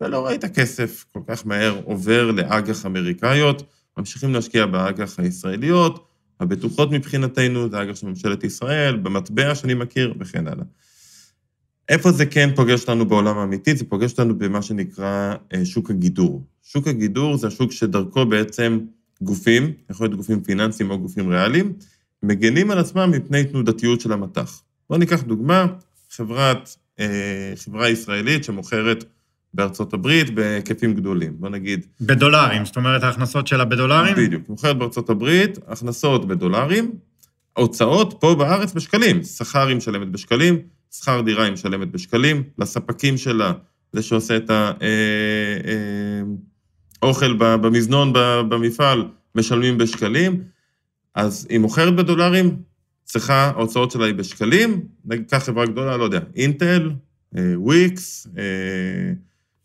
ולא 0.00 0.26
ראית 0.26 0.44
כסף 0.44 1.04
כל 1.12 1.20
כך 1.26 1.46
מהר 1.46 1.80
עובר 1.84 2.30
לאג"ח 2.30 2.86
אמריקאיות, 2.86 3.62
ממשיכים 3.98 4.34
להשקיע 4.34 4.66
באג"ח 4.66 5.18
הישראליות, 5.18 6.08
הבטוחות 6.40 6.90
מבחינתנו, 6.90 7.70
זה 7.70 7.82
אג"ח 7.82 7.96
של 7.96 8.06
ממשלת 8.06 8.44
ישראל, 8.44 8.96
במטבע 8.96 9.54
שאני 9.54 9.74
מכיר 9.74 10.14
וכן 10.20 10.48
הלאה. 10.48 10.64
איפה 11.88 12.12
זה 12.12 12.26
כן 12.26 12.50
פוגש 12.56 12.80
אותנו 12.80 13.06
בעולם 13.06 13.38
האמיתי? 13.38 13.76
זה 13.76 13.84
פוגש 13.84 14.10
אותנו 14.10 14.38
במה 14.38 14.62
שנקרא 14.62 15.34
אה, 15.54 15.64
שוק 15.64 15.90
הגידור. 15.90 16.44
שוק 16.62 16.88
הגידור 16.88 17.36
זה 17.36 17.46
השוק 17.46 17.72
שדרכו 17.72 18.26
בעצם 18.26 18.78
גופים, 19.22 19.72
יכול 19.90 20.06
להיות 20.06 20.16
גופים 20.16 20.42
פיננסיים 20.42 20.90
או 20.90 20.98
גופים 20.98 21.28
ריאליים, 21.28 21.72
מגנים 22.22 22.70
על 22.70 22.78
עצמם 22.78 23.10
מפני 23.10 23.44
תנודתיות 23.44 24.00
של 24.00 24.12
המטח. 24.12 24.62
בואו 24.88 24.98
ניקח 24.98 25.22
דוגמה, 25.22 25.66
חברת, 26.10 26.76
אה, 27.00 27.52
חברה 27.56 27.88
ישראלית 27.88 28.44
שמוכרת 28.44 29.04
בארצות 29.54 29.94
הברית 29.94 30.34
בהיקפים 30.34 30.94
גדולים, 30.94 31.32
בוא 31.38 31.48
נגיד... 31.48 31.86
בדולרים, 32.00 32.64
זאת 32.64 32.76
אומרת 32.76 33.02
ההכנסות 33.02 33.46
שלה 33.46 33.64
בדולרים? 33.64 34.14
בדיוק, 34.16 34.48
מוכרת 34.48 34.78
בארצות 34.78 35.10
הברית, 35.10 35.58
הכנסות 35.66 36.28
בדולרים, 36.28 36.92
הוצאות 37.58 38.14
פה 38.20 38.34
בארץ 38.34 38.72
בשקלים, 38.72 39.22
שכר 39.22 39.66
היא 39.66 39.76
משלמת 39.76 40.08
בשקלים, 40.08 40.58
שכר 40.92 41.20
דירה 41.20 41.44
היא 41.44 41.52
משלמת 41.52 41.90
בשקלים, 41.90 42.42
לספקים 42.58 43.16
שלה, 43.16 43.52
זה 43.92 44.02
שעושה 44.02 44.36
את 44.36 44.50
האוכל 47.02 47.36
אה, 47.42 47.50
אה, 47.50 47.56
במזנון 47.56 48.12
במפעל, 48.48 49.08
משלמים 49.34 49.78
בשקלים, 49.78 50.42
אז 51.14 51.46
היא 51.50 51.58
מוכרת 51.58 51.96
בדולרים, 51.96 52.56
צריכה, 53.04 53.52
ההוצאות 53.56 53.90
שלה 53.90 54.06
היא 54.06 54.14
בשקלים, 54.14 54.80
נגיד, 55.04 55.30
קח 55.30 55.38
חברה 55.38 55.66
גדולה, 55.66 55.96
לא 55.96 56.04
יודע, 56.04 56.20
אינטל, 56.36 56.90
אה, 57.36 57.52
וויקס, 57.54 58.26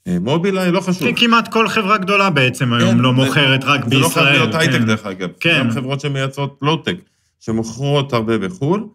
מובילאיי, 0.07 0.71
לא 0.71 0.79
חשוב. 0.79 1.07
כמעט 1.15 1.53
כל 1.53 1.67
חברה 1.67 1.97
גדולה 1.97 2.29
בעצם 2.29 2.73
היום 2.73 2.91
כן, 2.91 2.97
לא 2.97 3.13
מוכרת 3.13 3.63
רק 3.63 3.85
בישראל. 3.85 4.01
זה 4.01 4.07
לא 4.07 4.09
חייב 4.09 4.27
להיות 4.27 4.55
הייטק, 4.55 4.73
כן. 4.73 4.85
דרך 4.85 5.05
אגב. 5.05 5.29
כן. 5.39 5.59
גם 5.59 5.71
חברות 5.71 5.99
שמייצרות 5.99 6.59
לואו-טק, 6.61 6.95
שמוכרות 7.39 8.13
הרבה 8.13 8.37
בחו"ל. 8.37 8.87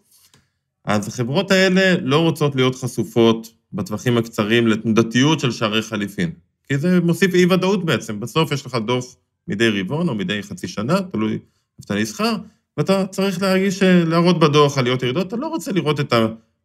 אז 0.85 1.09
החברות 1.09 1.51
האלה 1.51 1.95
לא 2.03 2.19
רוצות 2.19 2.57
להיות 2.57 2.75
חשופות 2.75 3.49
בטווחים 3.73 4.19
הקצרים 4.19 4.67
לתנודתיות 4.67 5.41
של 5.41 5.51
שערי 5.51 5.83
חליפין. 5.83 6.31
כי 6.69 6.79
זה 6.79 7.01
מוסיף 7.01 7.35
אי-ודאות 7.35 7.85
בעצם. 7.85 8.21
בסוף 8.21 8.53
יש 8.53 8.67
לך 8.67 8.75
דוח 8.87 9.05
מדי 9.49 9.69
רבעון 9.69 10.09
או 10.09 10.15
מדי 10.15 10.43
חצי 10.43 10.69
שנה, 10.69 11.01
תלוי 11.01 11.33
איפה 11.33 11.85
אתה 11.85 11.95
נסחר, 11.95 12.35
ואתה 12.77 13.07
צריך 13.07 13.43
להרגיש, 13.43 13.83
להראות 13.83 14.39
בדוח 14.39 14.79
עליות 14.79 15.03
ירידות, 15.03 15.27
אתה 15.29 15.37
לא 15.37 15.47
רוצה 15.47 15.73
לראות 15.73 16.01
את 16.01 16.15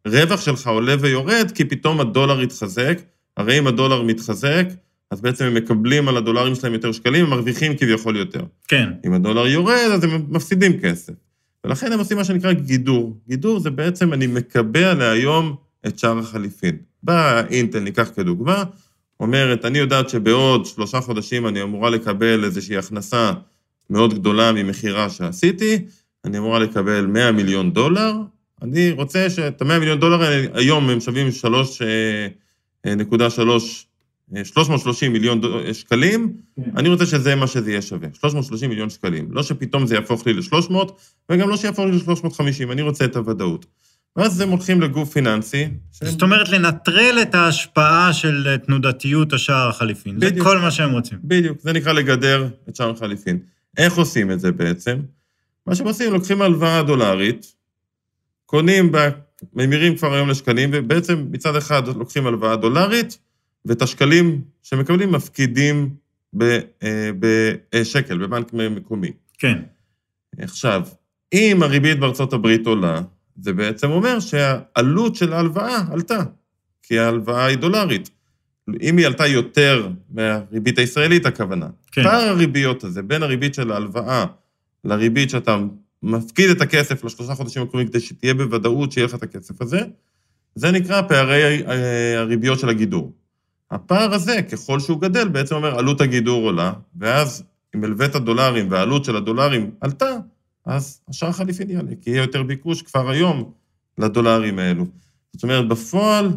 הרווח 0.06 0.40
שלך 0.40 0.66
עולה 0.66 0.94
ויורד, 1.00 1.52
כי 1.54 1.64
פתאום 1.64 2.00
הדולר 2.00 2.42
יתחזק, 2.42 2.98
הרי 3.36 3.58
אם 3.58 3.66
הדולר 3.66 4.02
מתחזק, 4.02 4.66
אז 5.10 5.20
בעצם 5.20 5.44
הם 5.44 5.54
מקבלים 5.54 6.08
על 6.08 6.16
הדולרים 6.16 6.54
שלהם 6.54 6.72
יותר 6.72 6.92
שקלים, 6.92 7.24
הם 7.24 7.30
מרוויחים 7.30 7.76
כביכול 7.76 8.16
יותר. 8.16 8.44
כן. 8.68 8.88
אם 9.06 9.12
הדולר 9.12 9.46
יורד, 9.46 9.90
אז 9.92 10.04
הם 10.04 10.26
מפסידים 10.28 10.80
כסף. 10.80 11.12
ולכן 11.64 11.92
הם 11.92 11.98
עושים 11.98 12.16
מה 12.16 12.24
שנקרא 12.24 12.52
גידור. 12.52 13.16
גידור 13.28 13.60
זה 13.60 13.70
בעצם, 13.70 14.12
אני 14.12 14.26
מקבע 14.26 14.94
להיום 14.94 15.56
את 15.86 15.98
שער 15.98 16.18
החליפין. 16.18 16.76
באה 17.02 17.46
אינטל, 17.46 17.78
ניקח 17.78 18.10
כדוגמה, 18.16 18.64
אומרת, 19.20 19.64
אני 19.64 19.78
יודעת 19.78 20.08
שבעוד 20.08 20.66
שלושה 20.66 21.00
חודשים 21.00 21.46
אני 21.46 21.62
אמורה 21.62 21.90
לקבל 21.90 22.44
איזושהי 22.44 22.76
הכנסה 22.76 23.32
מאוד 23.90 24.14
גדולה 24.14 24.52
ממכירה 24.52 25.10
שעשיתי, 25.10 25.78
אני 26.24 26.38
אמורה 26.38 26.58
לקבל 26.58 27.06
100 27.06 27.32
מיליון 27.32 27.72
דולר, 27.72 28.14
אני 28.62 28.90
רוצה 28.90 29.30
שאת 29.30 29.62
ה-100 29.62 29.78
מיליון 29.78 30.00
דולר 30.00 30.22
האלה, 30.22 30.46
היום 30.54 30.90
הם 30.90 31.00
שווים 31.00 31.32
3.3, 32.84 32.90
330 34.44 35.12
מיליון 35.12 35.40
דו- 35.40 35.74
שקלים, 35.74 36.32
כן. 36.56 36.62
אני 36.76 36.88
רוצה 36.88 37.06
שזה 37.06 37.34
מה 37.34 37.46
שזה 37.46 37.70
יהיה 37.70 37.82
שווה, 37.82 38.08
330 38.14 38.70
מיליון 38.70 38.90
שקלים. 38.90 39.28
לא 39.30 39.42
שפתאום 39.42 39.86
זה 39.86 39.94
יהפוך 39.94 40.26
לי 40.26 40.32
ל-300, 40.32 40.74
וגם 41.30 41.48
לא 41.48 41.56
שיהפוך 41.56 41.84
לי 41.84 41.92
ל-350, 41.92 42.72
אני 42.72 42.82
רוצה 42.82 43.04
את 43.04 43.16
הוודאות. 43.16 43.66
ואז 44.16 44.40
הם 44.40 44.48
הולכים 44.50 44.80
לגוף 44.80 45.12
פיננסי, 45.12 45.68
שהם- 45.92 46.08
זאת 46.08 46.22
אומרת, 46.22 46.48
לנטרל 46.48 47.18
את 47.22 47.34
ההשפעה 47.34 48.12
של 48.12 48.56
תנודתיות 48.66 49.32
השער 49.32 49.68
החליפין. 49.68 50.20
זה 50.20 50.26
בדיוק. 50.30 50.46
כל 50.46 50.58
מה 50.58 50.70
שהם 50.70 50.92
רוצים. 50.92 51.18
בדיוק, 51.24 51.58
זה 51.60 51.72
נקרא 51.72 51.92
לגדר 51.92 52.48
את 52.68 52.76
שער 52.76 52.90
החליפין. 52.90 53.38
איך 53.78 53.94
עושים 53.96 54.30
את 54.30 54.40
זה 54.40 54.52
בעצם? 54.52 54.96
מה 55.66 55.74
שהם 55.74 55.86
עושים, 55.86 56.12
לוקחים 56.12 56.42
הלוואה 56.42 56.82
דולרית, 56.82 57.54
קונים, 58.46 58.92
בה, 58.92 59.08
ממירים 59.52 59.96
כבר 59.96 60.14
היום 60.14 60.28
לשקלים, 60.28 60.70
ובעצם 60.72 61.26
מצד 61.30 61.56
אחד 61.56 61.88
לוקחים 61.88 62.26
הלוואה 62.26 62.56
דולרית, 62.56 63.18
ואת 63.64 63.82
השקלים 63.82 64.40
שמקבלים 64.62 65.12
מפקידים 65.12 65.94
אה, 66.42 67.10
בשקל, 67.18 68.18
בבנק 68.18 68.52
מקומי. 68.52 69.10
כן. 69.38 69.58
עכשיו, 70.38 70.82
אם 71.32 71.62
הריבית 71.62 71.98
בארצות 71.98 72.32
הברית 72.32 72.66
עולה, 72.66 73.00
זה 73.36 73.52
בעצם 73.52 73.90
אומר 73.90 74.20
שהעלות 74.20 75.16
של 75.16 75.32
ההלוואה 75.32 75.82
עלתה, 75.92 76.22
כי 76.82 76.98
ההלוואה 76.98 77.46
היא 77.46 77.58
דולרית. 77.58 78.10
אם 78.82 78.96
היא 78.96 79.06
עלתה 79.06 79.26
יותר 79.26 79.88
מהריבית 80.10 80.78
הישראלית, 80.78 81.26
הכוונה. 81.26 81.68
כן. 81.92 82.02
פער 82.02 82.28
הריביות 82.28 82.84
הזה 82.84 83.02
בין 83.02 83.22
הריבית 83.22 83.54
של 83.54 83.72
ההלוואה 83.72 84.24
לריבית 84.84 85.30
שאתה 85.30 85.58
מפקיד 86.04 86.50
את 86.50 86.60
הכסף 86.60 87.04
לשלושה 87.04 87.34
חודשים 87.34 87.62
הקרובים 87.62 87.88
כדי 87.88 88.00
שתהיה 88.00 88.34
בוודאות 88.34 88.92
שיהיה 88.92 89.06
לך 89.06 89.14
את 89.14 89.22
הכסף 89.22 89.62
הזה, 89.62 89.80
זה 90.54 90.70
נקרא 90.70 91.02
פערי 91.02 91.66
אה, 91.66 92.20
הריביות 92.20 92.58
של 92.58 92.68
הגידור. 92.68 93.12
הפער 93.70 94.14
הזה, 94.14 94.42
ככל 94.42 94.80
שהוא 94.80 95.00
גדל, 95.00 95.28
בעצם 95.28 95.54
אומר 95.54 95.78
עלות 95.78 96.00
הגידור 96.00 96.44
עולה, 96.44 96.72
ואז 96.96 97.44
אם 97.74 97.84
הלווית 97.84 98.16
דולרים 98.16 98.70
והעלות 98.70 99.04
של 99.04 99.16
הדולרים 99.16 99.70
עלתה, 99.80 100.10
אז 100.66 101.00
השער 101.08 101.28
החליפין 101.28 101.70
יעלה, 101.70 101.90
כי 102.02 102.10
יהיה 102.10 102.22
יותר 102.22 102.42
ביקוש 102.42 102.82
כבר 102.82 103.10
היום 103.10 103.52
לדולרים 103.98 104.58
האלו. 104.58 104.86
זאת 105.32 105.42
אומרת, 105.42 105.68
בפועל, 105.68 106.30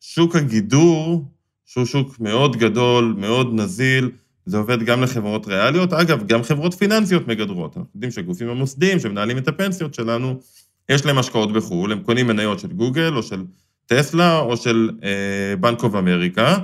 שוק 0.00 0.36
הגידור, 0.36 1.24
שהוא 1.66 1.84
שוק 1.84 2.20
מאוד 2.20 2.56
גדול, 2.56 3.14
מאוד 3.18 3.54
נזיל, 3.54 4.10
זה 4.48 4.58
עובד 4.58 4.82
גם 4.82 5.02
לחברות 5.02 5.46
ריאליות. 5.46 5.92
אגב, 5.92 6.26
גם 6.26 6.42
חברות 6.42 6.74
פיננסיות 6.74 7.28
מגדרות. 7.28 7.76
אנחנו 7.76 7.90
יודעים 7.94 8.10
שהגופים 8.10 8.48
המוסדיים 8.48 8.98
שמנהלים 8.98 9.38
את 9.38 9.48
הפנסיות 9.48 9.94
שלנו, 9.94 10.40
יש 10.88 11.06
להם 11.06 11.18
השקעות 11.18 11.52
בחו"ל, 11.52 11.92
הם 11.92 12.00
קונים 12.00 12.26
מניות 12.26 12.58
של 12.58 12.68
גוגל 12.68 13.16
או 13.16 13.22
של 13.22 13.44
טסלה 13.86 14.38
או 14.38 14.56
של 14.56 14.90
אה, 15.04 15.56
בנק 15.56 15.82
אוף 15.82 15.94
אמריקה, 15.94 16.56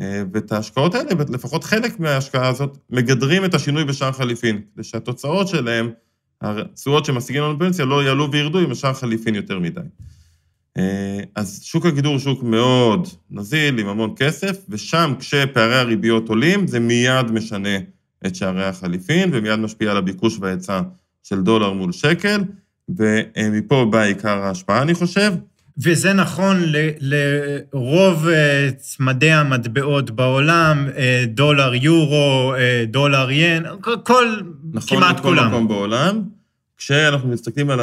אה, 0.00 0.22
ואת 0.32 0.52
ההשקעות 0.52 0.94
האלה, 0.94 1.10
לפחות 1.28 1.64
חלק 1.64 2.00
מההשקעה 2.00 2.48
הזאת, 2.48 2.78
מגדרים 2.90 3.44
את 3.44 3.54
השינוי 3.54 3.84
בשער 3.84 4.12
חליפין, 4.12 4.60
כדי 4.74 4.84
שהתוצאות 4.84 5.48
שלהם, 5.48 5.90
התשואות 6.40 7.04
שמשיגים 7.04 7.42
לנו 7.42 7.58
בפנסיה, 7.58 7.84
לא 7.84 8.04
יעלו 8.04 8.32
וירדו 8.32 8.58
עם 8.58 8.70
השער 8.70 8.94
חליפין 8.94 9.34
יותר 9.34 9.58
מדי. 9.58 9.80
אה, 10.78 11.20
אז 11.34 11.60
שוק 11.64 11.86
הגידור 11.86 12.12
הוא 12.12 12.20
שוק 12.20 12.42
מאוד 12.42 13.08
נזיל, 13.30 13.78
עם 13.78 13.86
המון 13.88 14.14
כסף, 14.16 14.56
ושם 14.68 15.12
כשפערי 15.18 15.76
הריביות 15.78 16.28
עולים, 16.28 16.66
זה 16.66 16.80
מיד 16.80 17.30
משנה 17.30 17.78
את 18.26 18.34
שערי 18.36 18.64
החליפין, 18.64 19.30
ומיד 19.32 19.58
משפיע 19.58 19.90
על 19.90 19.96
הביקוש 19.96 20.38
וההיצע 20.40 20.80
של 21.22 21.40
דולר 21.42 21.72
מול 21.72 21.92
שקל, 21.92 22.40
ומפה 22.88 23.84
בא 23.90 24.00
עיקר 24.02 24.38
ההשפעה, 24.42 24.82
אני 24.82 24.94
חושב. 24.94 25.32
וזה 25.78 26.12
נכון 26.12 26.56
ל- 26.62 26.90
לרוב 27.00 28.28
אה, 28.28 28.68
צמדי 28.76 29.30
המטבעות 29.32 30.10
בעולם, 30.10 30.88
אה, 30.96 31.24
דולר 31.28 31.74
יורו, 31.74 32.54
דולר 32.86 33.30
ין, 33.30 33.62
כל- 34.04 34.26
נכון 34.72 34.98
כמעט 34.98 35.20
כולם. 35.20 35.48
מקום 35.48 35.68
בעולם. 35.68 36.22
כשאנחנו 36.76 37.28
מסתכלים 37.28 37.70
על 37.70 37.80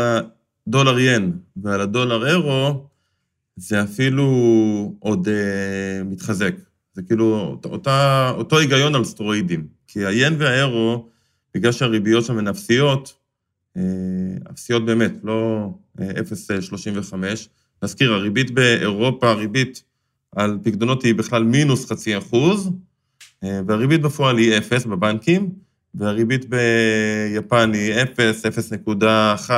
הדולר 0.67 0.99
ין 0.99 1.31
ועל 1.57 1.81
הדולר 1.81 2.27
אירו, 2.27 2.87
זה 3.55 3.83
אפילו 3.83 4.25
עוד 4.99 5.27
uh, 5.27 6.03
מתחזק. 6.05 6.53
זה 6.93 7.01
כאילו 7.01 7.57
אותה, 7.65 8.31
אותו 8.37 8.59
היגיון 8.59 8.95
על 8.95 9.03
סטרואידים. 9.03 9.67
כי 9.87 10.05
היין 10.05 10.35
והאירו, 10.37 11.09
בגלל 11.55 11.71
שהריביות 11.71 12.25
שם 12.25 12.37
הן 12.37 12.47
אפסיות, 12.47 13.13
אה, 13.77 13.81
אפסיות 14.51 14.85
באמת, 14.85 15.11
לא 15.23 15.69
אה, 15.99 16.11
0.35. 16.11 17.13
נזכיר, 17.83 18.13
הריבית 18.13 18.51
באירופה, 18.51 19.29
הריבית 19.29 19.83
על 20.35 20.57
פקדונות 20.63 21.03
היא 21.03 21.15
בכלל 21.15 21.43
מינוס 21.43 21.91
חצי 21.91 22.17
אחוז, 22.17 22.71
אה, 23.43 23.61
והריבית 23.67 24.01
בפועל 24.01 24.37
היא 24.37 24.57
אפס 24.57 24.85
בבנקים, 24.85 25.49
והריבית 25.95 26.45
ביפן 26.49 27.71
היא 27.73 27.93
0, 27.93 28.45
0.1 28.45 29.49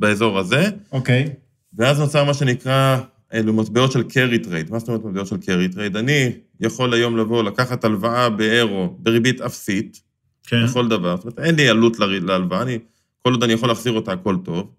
באזור 0.00 0.38
הזה, 0.38 0.70
אוקיי. 0.92 1.28
ואז 1.74 2.00
נוצר 2.00 2.24
מה 2.24 2.34
שנקרא, 2.34 2.98
אלו 3.34 3.52
מטבעות 3.52 3.92
של 3.92 4.00
carry 4.00 4.46
trade. 4.46 4.70
מה 4.70 4.78
זאת 4.78 4.88
אומרת 4.88 5.04
מטבעות 5.04 5.26
של 5.26 5.36
carry 5.36 5.74
trade? 5.74 5.98
אני 5.98 6.32
יכול 6.60 6.94
היום 6.94 7.16
לבוא, 7.16 7.42
לקחת 7.42 7.84
הלוואה 7.84 8.30
באירו 8.30 8.96
בריבית 8.98 9.40
אפסית, 9.40 10.00
כן. 10.46 10.56
לכל 10.56 10.88
דבר, 10.88 11.16
זאת 11.16 11.24
אומרת, 11.24 11.38
אין 11.38 11.54
לי 11.54 11.68
עלות 11.68 11.98
להלוואה, 11.98 12.62
אני, 12.62 12.78
כל 13.22 13.32
עוד 13.32 13.42
אני 13.42 13.52
יכול 13.52 13.68
להחזיר 13.68 13.92
אותה, 13.92 14.12
הכל 14.12 14.36
טוב. 14.44 14.70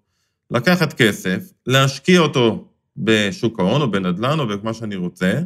לקחת 0.50 0.92
כסף, 0.92 1.52
להשקיע 1.66 2.20
אותו 2.20 2.68
בשוק 2.96 3.60
ההון 3.60 3.82
או 3.82 3.90
בנדל"ן 3.90 4.40
או 4.40 4.46
במה 4.46 4.74
שאני 4.74 4.96
רוצה, 4.96 5.40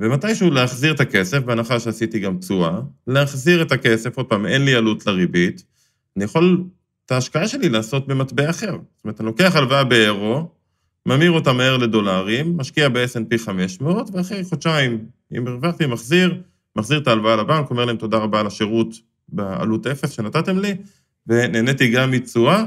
ומתישהו 0.00 0.50
להחזיר 0.50 0.94
את 0.94 1.00
הכסף, 1.00 1.38
בהנחה 1.38 1.80
שעשיתי 1.80 2.18
גם 2.18 2.38
תשואה, 2.38 2.80
להחזיר 3.06 3.62
את 3.62 3.72
הכסף, 3.72 4.16
עוד 4.16 4.26
פעם, 4.26 4.46
אין 4.46 4.64
לי 4.64 4.74
עלות 4.74 5.06
לריבית, 5.06 5.64
אני 6.16 6.24
יכול 6.24 6.64
את 7.06 7.12
ההשקעה 7.12 7.48
שלי 7.48 7.68
לעשות 7.68 8.06
במטבע 8.08 8.50
אחר. 8.50 8.70
זאת 8.72 9.04
אומרת, 9.04 9.20
אני 9.20 9.26
לוקח 9.26 9.56
הלוואה 9.56 9.84
באירו, 9.84 10.48
ממיר 11.06 11.30
אותה 11.30 11.52
מהר 11.52 11.76
לדולרים, 11.76 12.56
משקיע 12.56 12.88
ב-S&P 12.88 13.38
500, 13.38 14.10
ואחרי 14.12 14.44
חודשיים, 14.44 15.04
אם 15.36 15.46
הרווחתי, 15.46 15.86
מחזיר, 15.86 16.42
מחזיר 16.76 16.98
את 16.98 17.06
ההלוואה 17.08 17.36
לבנק, 17.36 17.70
אומר 17.70 17.84
להם 17.84 17.96
תודה 17.96 18.18
רבה 18.18 18.40
על 18.40 18.46
השירות 18.46 18.94
בעלות 19.28 19.86
אפס 19.86 20.10
שנתתם 20.10 20.58
לי, 20.58 20.74
ונהניתי 21.26 21.90
גם 21.90 22.10
מתשואה, 22.10 22.64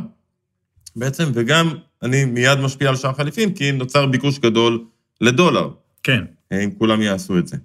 בעצם, 0.95 1.23
וגם 1.33 1.67
אני 2.03 2.25
מיד 2.25 2.59
משפיע 2.59 2.89
על 2.89 2.95
שער 2.95 3.13
חליפין, 3.13 3.53
כי 3.53 3.71
נוצר 3.71 4.05
ביקוש 4.05 4.39
גדול 4.39 4.85
לדולר. 5.21 5.69
כן. 6.03 6.23
אה, 6.51 6.63
אם 6.63 6.71
כולם 6.71 7.01
יעשו 7.01 7.37
את 7.37 7.47
זה. 7.47 7.57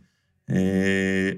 אה, 0.51 0.57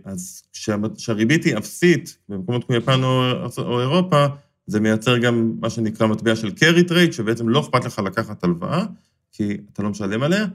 אז 0.04 0.42
כשה- 0.52 0.76
כשהריבית 0.96 1.44
היא 1.44 1.58
אפסית, 1.58 2.18
במקומות 2.28 2.64
כמו 2.64 2.76
יפן 2.76 3.02
או, 3.04 3.22
או 3.58 3.80
אירופה, 3.80 4.26
זה 4.66 4.81
מייצר 4.81 5.19
גם 5.19 5.52
מה 5.61 5.71
שנקרא 5.71 6.07
מטבע 6.07 6.37
של 6.37 6.49
carry 6.49 6.88
trade, 6.90 7.12
שבעצם 7.12 7.49
לא 7.49 7.61
אכפת 7.61 7.85
לך 7.85 7.99
לקחת 7.99 8.45
הלוואה, 8.45 8.85
כי 9.33 9.57
אתה 9.73 9.83
לא 9.83 9.90
משלם 9.90 10.23
עליה, 10.23 10.47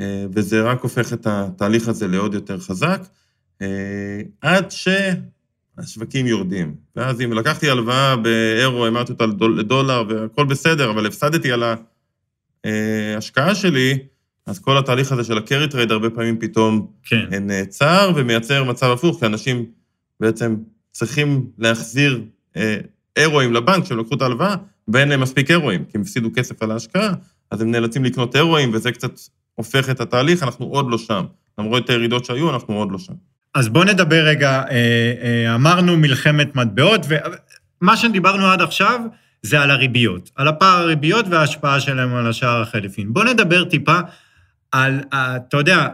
אה, 0.00 0.26
וזה 0.34 0.62
רק 0.62 0.80
הופך 0.80 1.12
את 1.12 1.26
התהליך 1.26 1.88
הזה 1.88 2.08
לעוד 2.08 2.34
יותר 2.34 2.60
חזק, 2.60 3.02
אה, 3.62 4.20
עד 4.40 4.70
שהשווקים 4.70 6.26
יורדים. 6.26 6.74
ואז 6.96 7.20
אם 7.20 7.32
לקחתי 7.32 7.70
הלוואה 7.70 8.16
באירו, 8.16 8.86
המרתי 8.86 9.12
אותה 9.12 9.26
לדול- 9.26 9.58
לדולר, 9.58 10.04
והכל 10.08 10.46
בסדר, 10.46 10.90
אבל 10.90 11.06
הפסדתי 11.06 11.52
על 11.52 11.62
ההשקעה 12.64 13.54
שלי, 13.54 13.98
אז 14.46 14.58
כל 14.58 14.78
התהליך 14.78 15.12
הזה 15.12 15.24
של 15.24 15.38
ה-carry 15.38 15.72
trade 15.72 15.92
הרבה 15.92 16.10
פעמים 16.10 16.38
פתאום 16.38 16.86
כן. 17.02 17.26
אה, 17.32 17.38
נעצר 17.38 18.12
ומייצר 18.16 18.64
מצב 18.64 18.90
הפוך, 18.90 19.20
כי 19.20 19.26
אנשים 19.26 19.66
בעצם 20.20 20.56
צריכים 20.92 21.50
להחזיר 21.58 22.24
אה, 22.56 22.78
אירואים 23.16 23.52
לבנק 23.52 23.84
כשהם 23.84 23.98
לקחו 23.98 24.14
את 24.14 24.22
ההלוואה, 24.22 24.54
ואין 24.88 25.08
להם 25.08 25.20
מספיק 25.20 25.50
אירואים, 25.50 25.84
כי 25.84 25.90
הם 25.94 26.00
הפסידו 26.00 26.30
כסף 26.34 26.62
על 26.62 26.70
ההשקעה, 26.70 27.12
אז 27.50 27.60
הם 27.60 27.70
נאלצים 27.70 28.04
לקנות 28.04 28.36
אירואים, 28.36 28.70
וזה 28.74 28.92
קצת 28.92 29.10
הופך 29.54 29.90
את 29.90 30.00
התהליך, 30.00 30.42
אנחנו 30.42 30.66
עוד 30.66 30.90
לא 30.90 30.98
שם. 30.98 31.24
למרות 31.58 31.90
הירידות 31.90 32.24
שהיו, 32.24 32.50
אנחנו 32.50 32.74
עוד 32.74 32.92
לא 32.92 32.98
שם. 32.98 33.12
אז 33.54 33.68
בואו 33.68 33.84
נדבר 33.84 34.24
רגע, 34.24 34.62
אה, 34.70 34.76
אה, 35.22 35.54
אמרנו 35.54 35.96
מלחמת 35.96 36.56
מטבעות, 36.56 37.06
ומה 37.80 37.96
שדיברנו 37.96 38.46
עד 38.46 38.62
עכשיו 38.62 39.00
זה 39.42 39.60
על 39.60 39.70
הריביות, 39.70 40.30
על 40.36 40.48
הפער 40.48 40.78
הריביות 40.78 41.26
וההשפעה 41.30 41.80
שלהם 41.80 42.14
על 42.14 42.26
השער 42.26 42.62
החליפין. 42.62 43.12
בואו 43.12 43.24
נדבר 43.24 43.64
טיפה 43.64 43.98
על, 44.72 45.00
אה, 45.12 45.36
אתה 45.36 45.56
יודע, 45.56 45.88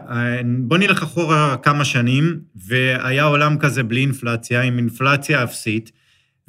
בואו 0.45 0.79
נלך 0.79 1.03
אחורה 1.03 1.55
כמה 1.63 1.85
שנים, 1.85 2.39
והיה 2.55 3.23
עולם 3.23 3.57
כזה 3.57 3.83
בלי 3.83 4.01
אינפלציה, 4.01 4.61
עם 4.61 4.77
אינפלציה 4.77 5.43
אפסית, 5.43 5.91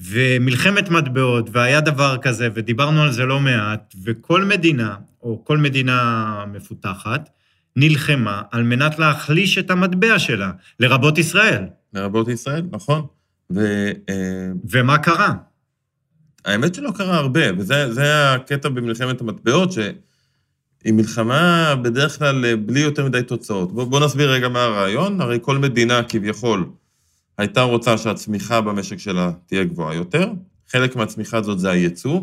ומלחמת 0.09 0.89
מטבעות, 0.89 1.49
והיה 1.53 1.81
דבר 1.81 2.17
כזה, 2.23 2.49
ודיברנו 2.55 3.03
על 3.03 3.13
זה 3.13 3.25
לא 3.25 3.41
מעט, 3.41 3.95
וכל 4.05 4.45
מדינה, 4.45 4.95
או 5.23 5.45
כל 5.45 5.59
מדינה 5.59 6.45
מפותחת, 6.53 7.29
נלחמה 7.77 8.43
על 8.51 8.63
מנת 8.63 8.99
להחליש 8.99 9.59
את 9.59 9.71
המטבע 9.71 10.19
שלה, 10.19 10.51
לרבות 10.81 11.19
ישראל. 11.19 11.65
לרבות 11.95 12.29
ישראל, 12.29 12.63
נכון? 12.71 13.07
ו... 13.53 13.61
אה, 14.09 14.49
ומה 14.71 14.99
קרה? 14.99 15.35
האמת 16.45 16.75
שלא 16.75 16.91
קרה 16.97 17.17
הרבה, 17.17 17.41
וזה 17.59 18.35
הקטע 18.35 18.69
במלחמת 18.69 19.21
המטבעות, 19.21 19.73
שהיא 19.73 20.93
מלחמה 20.93 21.75
בדרך 21.83 22.19
כלל 22.19 22.55
בלי 22.57 22.81
יותר 22.81 23.05
מדי 23.05 23.23
תוצאות. 23.23 23.73
בואו 23.73 23.87
בוא 23.87 24.01
נסביר 24.01 24.31
רגע 24.33 24.49
מה 24.49 24.63
הרעיון. 24.63 25.21
הרי 25.21 25.39
כל 25.43 25.59
מדינה 25.59 26.03
כביכול 26.03 26.65
הייתה 27.41 27.63
רוצה 27.63 27.99
שהצמיחה 27.99 28.61
במשק 28.61 28.99
שלה 28.99 29.31
תהיה 29.47 29.65
גבוהה 29.65 29.95
יותר. 29.95 30.33
חלק 30.69 30.97
מהצמיחה 30.97 31.37
הזאת 31.37 31.59
זה 31.59 31.71
הייצוא, 31.71 32.21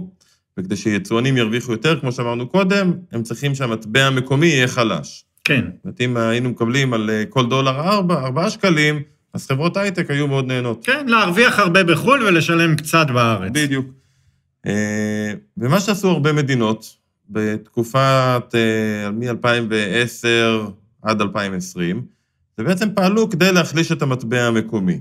וכדי 0.57 0.75
שיצואנים 0.75 1.37
ירוויחו 1.37 1.71
יותר, 1.71 1.99
כמו 1.99 2.11
שאמרנו 2.11 2.47
קודם, 2.47 2.93
הם 3.11 3.23
צריכים 3.23 3.55
שהמטבע 3.55 4.05
המקומי 4.05 4.45
יהיה 4.45 4.67
חלש. 4.67 5.25
כן. 5.43 5.61
זאת 5.75 5.83
אומרת, 5.85 6.01
אם 6.01 6.17
היינו 6.17 6.49
מקבלים 6.49 6.93
על 6.93 7.09
אה, 7.09 7.23
כל 7.29 7.49
דולר 7.49 7.79
4, 7.79 8.25
4 8.25 8.49
שקלים, 8.49 9.01
אז 9.33 9.47
חברות 9.47 9.77
הייטק 9.77 10.11
היו 10.11 10.27
מאוד 10.27 10.47
נהנות. 10.47 10.85
כן, 10.85 11.05
להרוויח 11.07 11.59
הרבה 11.59 11.83
בחו"ל 11.83 12.23
ולשלם 12.23 12.75
קצת 12.75 13.07
בארץ. 13.13 13.51
בדיוק. 13.53 13.85
אה, 14.67 15.33
ומה 15.57 15.79
שעשו 15.79 16.09
הרבה 16.09 16.33
מדינות 16.33 16.95
בתקופת 17.29 18.55
אה, 18.55 19.11
מ-2010 19.11 20.71
עד 21.01 21.21
2020, 21.21 22.16
זה 22.57 22.63
בעצם 22.63 22.89
פעלו 22.95 23.29
כדי 23.29 23.51
להחליש 23.51 23.91
את 23.91 24.01
המטבע 24.01 24.43
המקומי. 24.43 24.99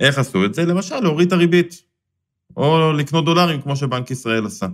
איך 0.00 0.18
עשו 0.18 0.44
את 0.44 0.54
זה? 0.54 0.64
למשל, 0.64 1.00
להוריד 1.00 1.26
את 1.26 1.32
הריבית, 1.32 1.82
או 2.56 2.92
לקנות 2.92 3.24
דולרים, 3.24 3.62
כמו 3.62 3.76
שבנק 3.76 4.10
ישראל 4.10 4.46
עשה. 4.46 4.66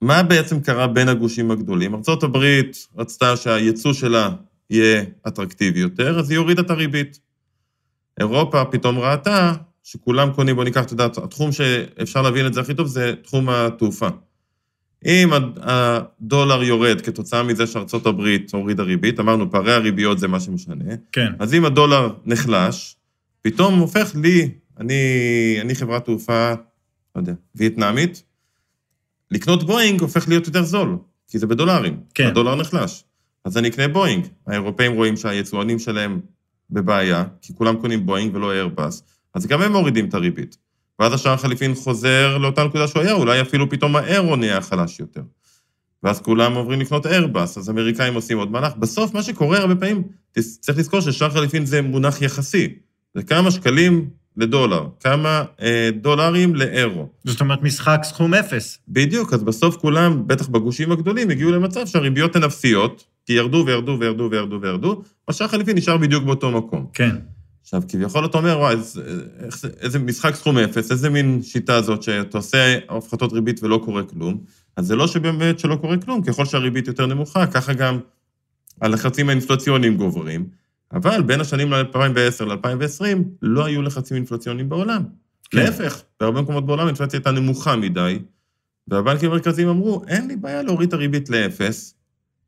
מה 0.00 0.22
בעצם 0.22 0.60
קרה 0.60 0.86
בין 0.86 1.08
הגושים 1.08 1.50
הגדולים? 1.50 1.94
ארה"ב 1.94 2.36
רצתה 2.96 3.36
שהייצוא 3.36 3.92
שלה 3.92 4.30
יהיה 4.70 5.04
אטרקטיבי 5.28 5.80
יותר, 5.80 6.18
אז 6.18 6.30
היא 6.30 6.38
הורידה 6.38 6.62
את 6.62 6.70
הריבית. 6.70 7.20
אירופה 8.20 8.64
פתאום 8.64 8.98
ראתה 8.98 9.52
שכולם 9.82 10.32
קונים, 10.32 10.54
בואו 10.54 10.64
ניקח, 10.64 10.84
את 10.84 10.90
יודעת, 10.90 11.18
התחום 11.18 11.52
שאפשר 11.52 12.22
להבין 12.22 12.46
את 12.46 12.54
זה 12.54 12.60
הכי 12.60 12.74
טוב 12.74 12.86
זה 12.86 13.14
תחום 13.22 13.48
התעופה. 13.48 14.08
אם 15.06 15.30
הדולר 15.56 16.62
יורד 16.62 17.00
כתוצאה 17.00 17.42
מזה 17.42 17.66
שארצות 17.66 18.06
הברית 18.06 18.54
הורידה 18.54 18.82
ריבית, 18.82 19.20
אמרנו, 19.20 19.50
פערי 19.50 19.72
הריביות 19.72 20.18
זה 20.18 20.28
מה 20.28 20.40
שמשנה, 20.40 20.94
כן. 21.12 21.32
אז 21.38 21.54
אם 21.54 21.64
הדולר 21.64 22.12
נחלש, 22.24 22.96
פתאום 23.42 23.78
הופך 23.78 24.12
לי, 24.22 24.50
אני, 24.80 24.94
אני 25.60 25.74
חברת 25.74 26.04
תעופה, 26.04 26.50
לא 27.16 27.20
יודע, 27.20 27.32
וייטנאמית, 27.54 28.22
לקנות 29.30 29.62
בואינג 29.62 30.00
הופך 30.00 30.28
להיות 30.28 30.46
יותר 30.46 30.62
זול, 30.62 30.98
כי 31.30 31.38
זה 31.38 31.46
בדולרים. 31.46 32.00
כן. 32.14 32.26
הדולר 32.26 32.54
נחלש. 32.54 33.04
אז 33.44 33.58
אני 33.58 33.68
אקנה 33.68 33.88
בואינג. 33.88 34.26
האירופאים 34.46 34.92
רואים 34.92 35.16
שהיצואנים 35.16 35.78
שלהם 35.78 36.20
בבעיה, 36.70 37.24
כי 37.42 37.54
כולם 37.54 37.76
קונים 37.76 38.06
בואינג 38.06 38.34
ולא 38.34 38.52
איירבאס, 38.52 39.02
אז 39.34 39.46
גם 39.46 39.62
הם 39.62 39.72
מורידים 39.72 40.08
את 40.08 40.14
הריבית. 40.14 40.56
ואז 40.98 41.12
השער 41.12 41.32
החליפין 41.32 41.74
חוזר 41.74 42.38
לאותה 42.38 42.64
נקודה 42.64 42.88
שהוא 42.88 43.02
היה, 43.02 43.12
אולי 43.12 43.40
אפילו 43.40 43.70
פתאום 43.70 43.96
האירו 43.96 44.36
נהיה 44.36 44.60
חלש 44.60 45.00
יותר. 45.00 45.22
ואז 46.02 46.20
כולם 46.20 46.54
עוברים 46.54 46.80
לקנות 46.80 47.06
איירבאס, 47.06 47.58
אז 47.58 47.70
אמריקאים 47.70 48.14
עושים 48.14 48.38
עוד 48.38 48.50
מהלך. 48.50 48.76
בסוף, 48.76 49.14
מה 49.14 49.22
שקורה 49.22 49.58
הרבה 49.58 49.74
פעמים, 49.74 50.02
צריך 50.60 50.78
לזכור 50.78 51.00
ששער 51.00 51.30
חליפין 51.30 51.66
זה 51.66 51.82
מונח 51.82 52.22
יחסי. 52.22 52.68
זה 53.14 53.22
כמה 53.22 53.50
שקלים 53.50 54.08
לדולר, 54.36 54.86
כמה 55.00 55.44
אה, 55.62 55.90
דולרים 56.00 56.54
לאירו. 56.54 57.08
זאת 57.24 57.40
אומרת, 57.40 57.62
משחק 57.62 58.00
סכום 58.02 58.34
אפס. 58.34 58.78
בדיוק, 58.88 59.32
אז 59.32 59.42
בסוף 59.42 59.76
כולם, 59.76 60.22
בטח 60.26 60.48
בגושים 60.48 60.92
הגדולים, 60.92 61.30
הגיעו 61.30 61.50
למצב 61.50 61.86
שהריביות 61.86 62.36
הן 62.36 62.44
אפסיות, 62.44 63.04
כי 63.26 63.32
ירדו 63.32 63.64
וירדו 63.66 63.96
וירדו 64.00 64.28
וירדו 64.30 64.58
וירדו, 64.62 65.02
והשער 65.28 65.48
חליפין 65.48 65.76
נשאר 65.76 65.96
בדיוק 65.96 66.24
באותו 66.24 66.50
מקום. 66.50 66.86
כן. 66.92 67.16
עכשיו, 67.66 67.82
כביכול 67.88 68.24
אתה 68.24 68.38
אומר, 68.38 68.58
וואי, 68.58 68.74
איזה, 68.74 69.68
איזה 69.80 69.98
משחק 69.98 70.34
סכום 70.34 70.58
אפס, 70.58 70.90
איזה 70.90 71.10
מין 71.10 71.42
שיטה 71.42 71.82
זאת 71.82 72.02
שאתה 72.02 72.38
עושה 72.38 72.78
הפחתות 72.88 73.32
ריבית 73.32 73.62
ולא 73.62 73.80
קורה 73.84 74.02
כלום, 74.02 74.38
אז 74.76 74.86
זה 74.86 74.96
לא 74.96 75.06
שבאמת 75.06 75.58
שלא 75.58 75.76
קורה 75.76 75.96
כלום, 75.96 76.22
ככל 76.22 76.44
שהריבית 76.44 76.86
יותר 76.86 77.06
נמוכה, 77.06 77.46
ככה 77.46 77.72
גם 77.72 77.98
הלחצים 78.80 79.28
האינפלציוניים 79.28 79.96
גוברים, 79.96 80.46
אבל 80.92 81.22
בין 81.22 81.40
השנים 81.40 81.74
2010 81.74 82.44
ל-2020 82.44 83.04
לא 83.42 83.64
היו 83.64 83.82
לחצים 83.82 84.16
אינפלציוניים 84.16 84.68
בעולם. 84.68 85.02
כן. 85.50 85.58
להפך, 85.58 86.02
בהרבה 86.20 86.40
מקומות 86.42 86.66
בעולם 86.66 86.84
האינפלציה 86.84 87.18
הייתה 87.18 87.30
נמוכה 87.30 87.76
מדי, 87.76 88.18
והבנקים 88.88 89.30
המרכזיים 89.30 89.68
אמרו, 89.68 90.02
אין 90.08 90.28
לי 90.28 90.36
בעיה 90.36 90.62
להוריד 90.62 90.88
את 90.88 90.94
הריבית 90.94 91.30
לאפס. 91.30 91.94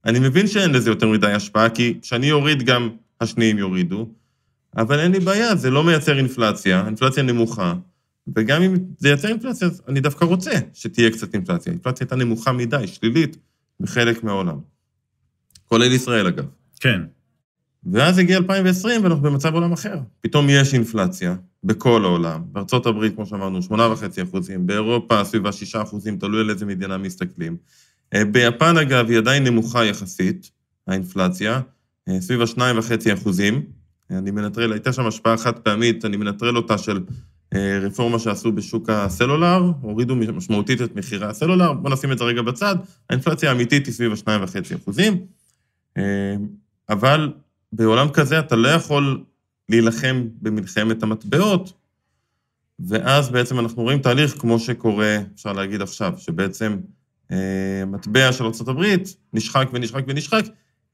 אני 0.04 0.18
מבין 0.18 0.46
שאין 0.46 0.70
לזה 0.70 0.90
יותר 0.90 1.08
מדי 1.08 1.32
השפעה, 1.32 1.70
כי 1.70 1.98
כשאני 2.02 2.32
אוריד 2.32 2.62
גם 2.62 2.88
השניים 3.20 3.58
יורידו, 3.58 4.08
אבל 4.76 5.00
אין 5.00 5.12
לי 5.12 5.20
בעיה, 5.20 5.56
זה 5.56 5.70
לא 5.70 5.84
מייצר 5.84 6.18
אינפלציה, 6.18 6.86
אינפלציה 6.86 7.22
נמוכה, 7.22 7.74
וגם 8.36 8.62
אם 8.62 8.74
זה 8.98 9.08
ייצר 9.08 9.28
אינפלציה, 9.28 9.68
אז 9.68 9.82
אני 9.88 10.00
דווקא 10.00 10.24
רוצה 10.24 10.50
שתהיה 10.74 11.10
קצת 11.10 11.34
אינפלציה. 11.34 11.72
האינפלציה 11.72 12.04
הייתה 12.04 12.16
נמוכה 12.16 12.52
מדי, 12.52 12.86
שלילית, 12.86 13.36
בחלק 13.80 14.24
מהעולם. 14.24 14.58
כולל 15.64 15.92
ישראל, 15.92 16.26
אגב. 16.26 16.44
כן. 16.80 17.00
ואז 17.92 18.18
הגיע 18.18 18.36
2020 18.36 19.04
ואנחנו 19.04 19.22
במצב 19.22 19.54
עולם 19.54 19.72
אחר. 19.72 19.98
פתאום 20.20 20.46
יש 20.50 20.74
אינפלציה 20.74 21.34
בכל 21.64 22.04
העולם. 22.04 22.42
בארצות 22.52 22.86
הברית, 22.86 23.14
כמו 23.14 23.26
שאמרנו, 23.26 23.58
8.5 23.62 24.22
אחוזים, 24.22 24.66
באירופה 24.66 25.24
סביב 25.24 25.46
ה-6 25.46 25.82
אחוזים, 25.82 26.18
תלוי 26.18 26.40
על 26.40 26.50
איזה 26.50 26.66
מדינה 26.66 26.98
מסתכלים. 26.98 27.56
אה, 28.14 28.24
ביפן, 28.24 28.76
אגב, 28.76 29.08
היא 29.08 29.18
עדיין 29.18 29.44
נמוכה 29.44 29.84
יחסית, 29.84 30.50
האינפלציה, 30.86 31.60
אה, 32.08 32.20
סביב 32.20 32.40
ה-2.5 32.40 33.12
אחוזים. 33.14 33.62
אני 34.10 34.30
מנטרל, 34.30 34.72
הייתה 34.72 34.92
שם 34.92 35.06
השפעה 35.06 35.36
חד 35.36 35.58
פעמית, 35.58 36.04
אני 36.04 36.16
מנטרל 36.16 36.56
אותה 36.56 36.78
של 36.78 37.00
אה, 37.54 37.78
רפורמה 37.82 38.18
שעשו 38.18 38.52
בשוק 38.52 38.90
הסלולר, 38.90 39.72
הורידו 39.80 40.16
משמעותית 40.16 40.82
את 40.82 40.96
מחירי 40.96 41.26
הסלולר, 41.26 41.72
בואו 41.72 41.92
נשים 41.92 42.12
את 42.12 42.18
זה 42.18 42.24
רגע 42.24 42.42
בצד, 42.42 42.76
האינפלציה 43.10 43.50
האמיתית 43.50 43.86
היא 43.86 43.94
סביב 43.94 44.12
ה-2.5 44.12 44.76
אחוזים, 44.76 45.26
אבל 46.88 47.32
בעולם 47.72 48.08
כזה 48.08 48.38
אתה 48.38 48.56
לא 48.56 48.68
יכול 48.68 49.24
להילחם 49.68 50.28
במלחמת 50.42 51.02
המטבעות, 51.02 51.72
ואז 52.80 53.30
בעצם 53.30 53.58
אנחנו 53.58 53.82
רואים 53.82 53.98
תהליך 53.98 54.34
כמו 54.38 54.58
שקורה, 54.58 55.18
אפשר 55.34 55.52
להגיד 55.52 55.82
עכשיו, 55.82 56.12
שבעצם 56.18 56.76
אה, 57.32 57.84
מטבע 57.86 58.32
של 58.32 58.44
ארה"ב 58.44 58.84
נשחק 59.32 59.68
ונשחק 59.72 60.04
ונשחק, 60.08 60.44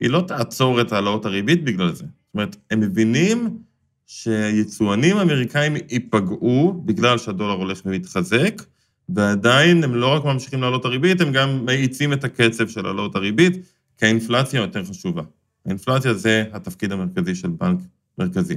היא 0.00 0.10
לא 0.10 0.24
תעצור 0.28 0.80
את 0.80 0.92
העלאות 0.92 1.26
הריבית 1.26 1.64
בגלל 1.64 1.92
זה. 1.94 2.04
זאת 2.34 2.36
אומרת, 2.36 2.56
הם 2.70 2.80
מבינים 2.80 3.58
שיצואנים 4.06 5.16
אמריקאים 5.16 5.76
ייפגעו 5.90 6.82
בגלל 6.84 7.18
שהדולר 7.18 7.52
הולך 7.52 7.80
ומתחזק, 7.86 8.62
ועדיין 9.08 9.84
הם 9.84 9.94
לא 9.94 10.14
רק 10.14 10.24
ממשיכים 10.24 10.62
לעלות 10.62 10.84
הריבית, 10.84 11.20
הם 11.20 11.32
גם 11.32 11.64
מאיצים 11.64 12.12
את 12.12 12.24
הקצב 12.24 12.68
של 12.68 12.86
העלאות 12.86 13.16
הריבית, 13.16 13.56
כי 13.98 14.06
האינפלציה 14.06 14.60
יותר 14.60 14.84
חשובה. 14.84 15.22
האינפלציה 15.66 16.14
זה 16.14 16.44
התפקיד 16.52 16.92
המרכזי 16.92 17.34
של 17.34 17.48
בנק 17.48 17.80
מרכזי. 18.18 18.56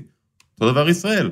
אותו 0.53 0.71
דבר 0.71 0.89
ישראל. 0.89 1.31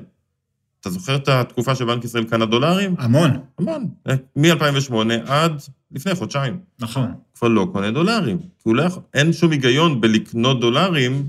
אתה 0.81 0.89
זוכר 0.89 1.15
את 1.15 1.27
התקופה 1.27 1.75
שבנק 1.75 2.03
ישראל 2.03 2.23
קנה 2.23 2.45
דולרים? 2.45 2.95
המון. 2.97 3.31
המון. 3.59 3.87
מ-2008 4.35 4.95
עד 5.25 5.61
לפני 5.91 6.15
חודשיים. 6.15 6.59
נכון. 6.79 7.07
כבר 7.33 7.47
לא 7.47 7.67
קונה 7.71 7.91
דולרים. 7.91 8.37
כי 8.39 8.61
הוא 8.63 8.75
לא 8.75 8.83
יכול, 8.83 9.03
אין 9.13 9.33
שום 9.33 9.51
היגיון 9.51 10.01
בלקנות 10.01 10.59
דולרים 10.59 11.27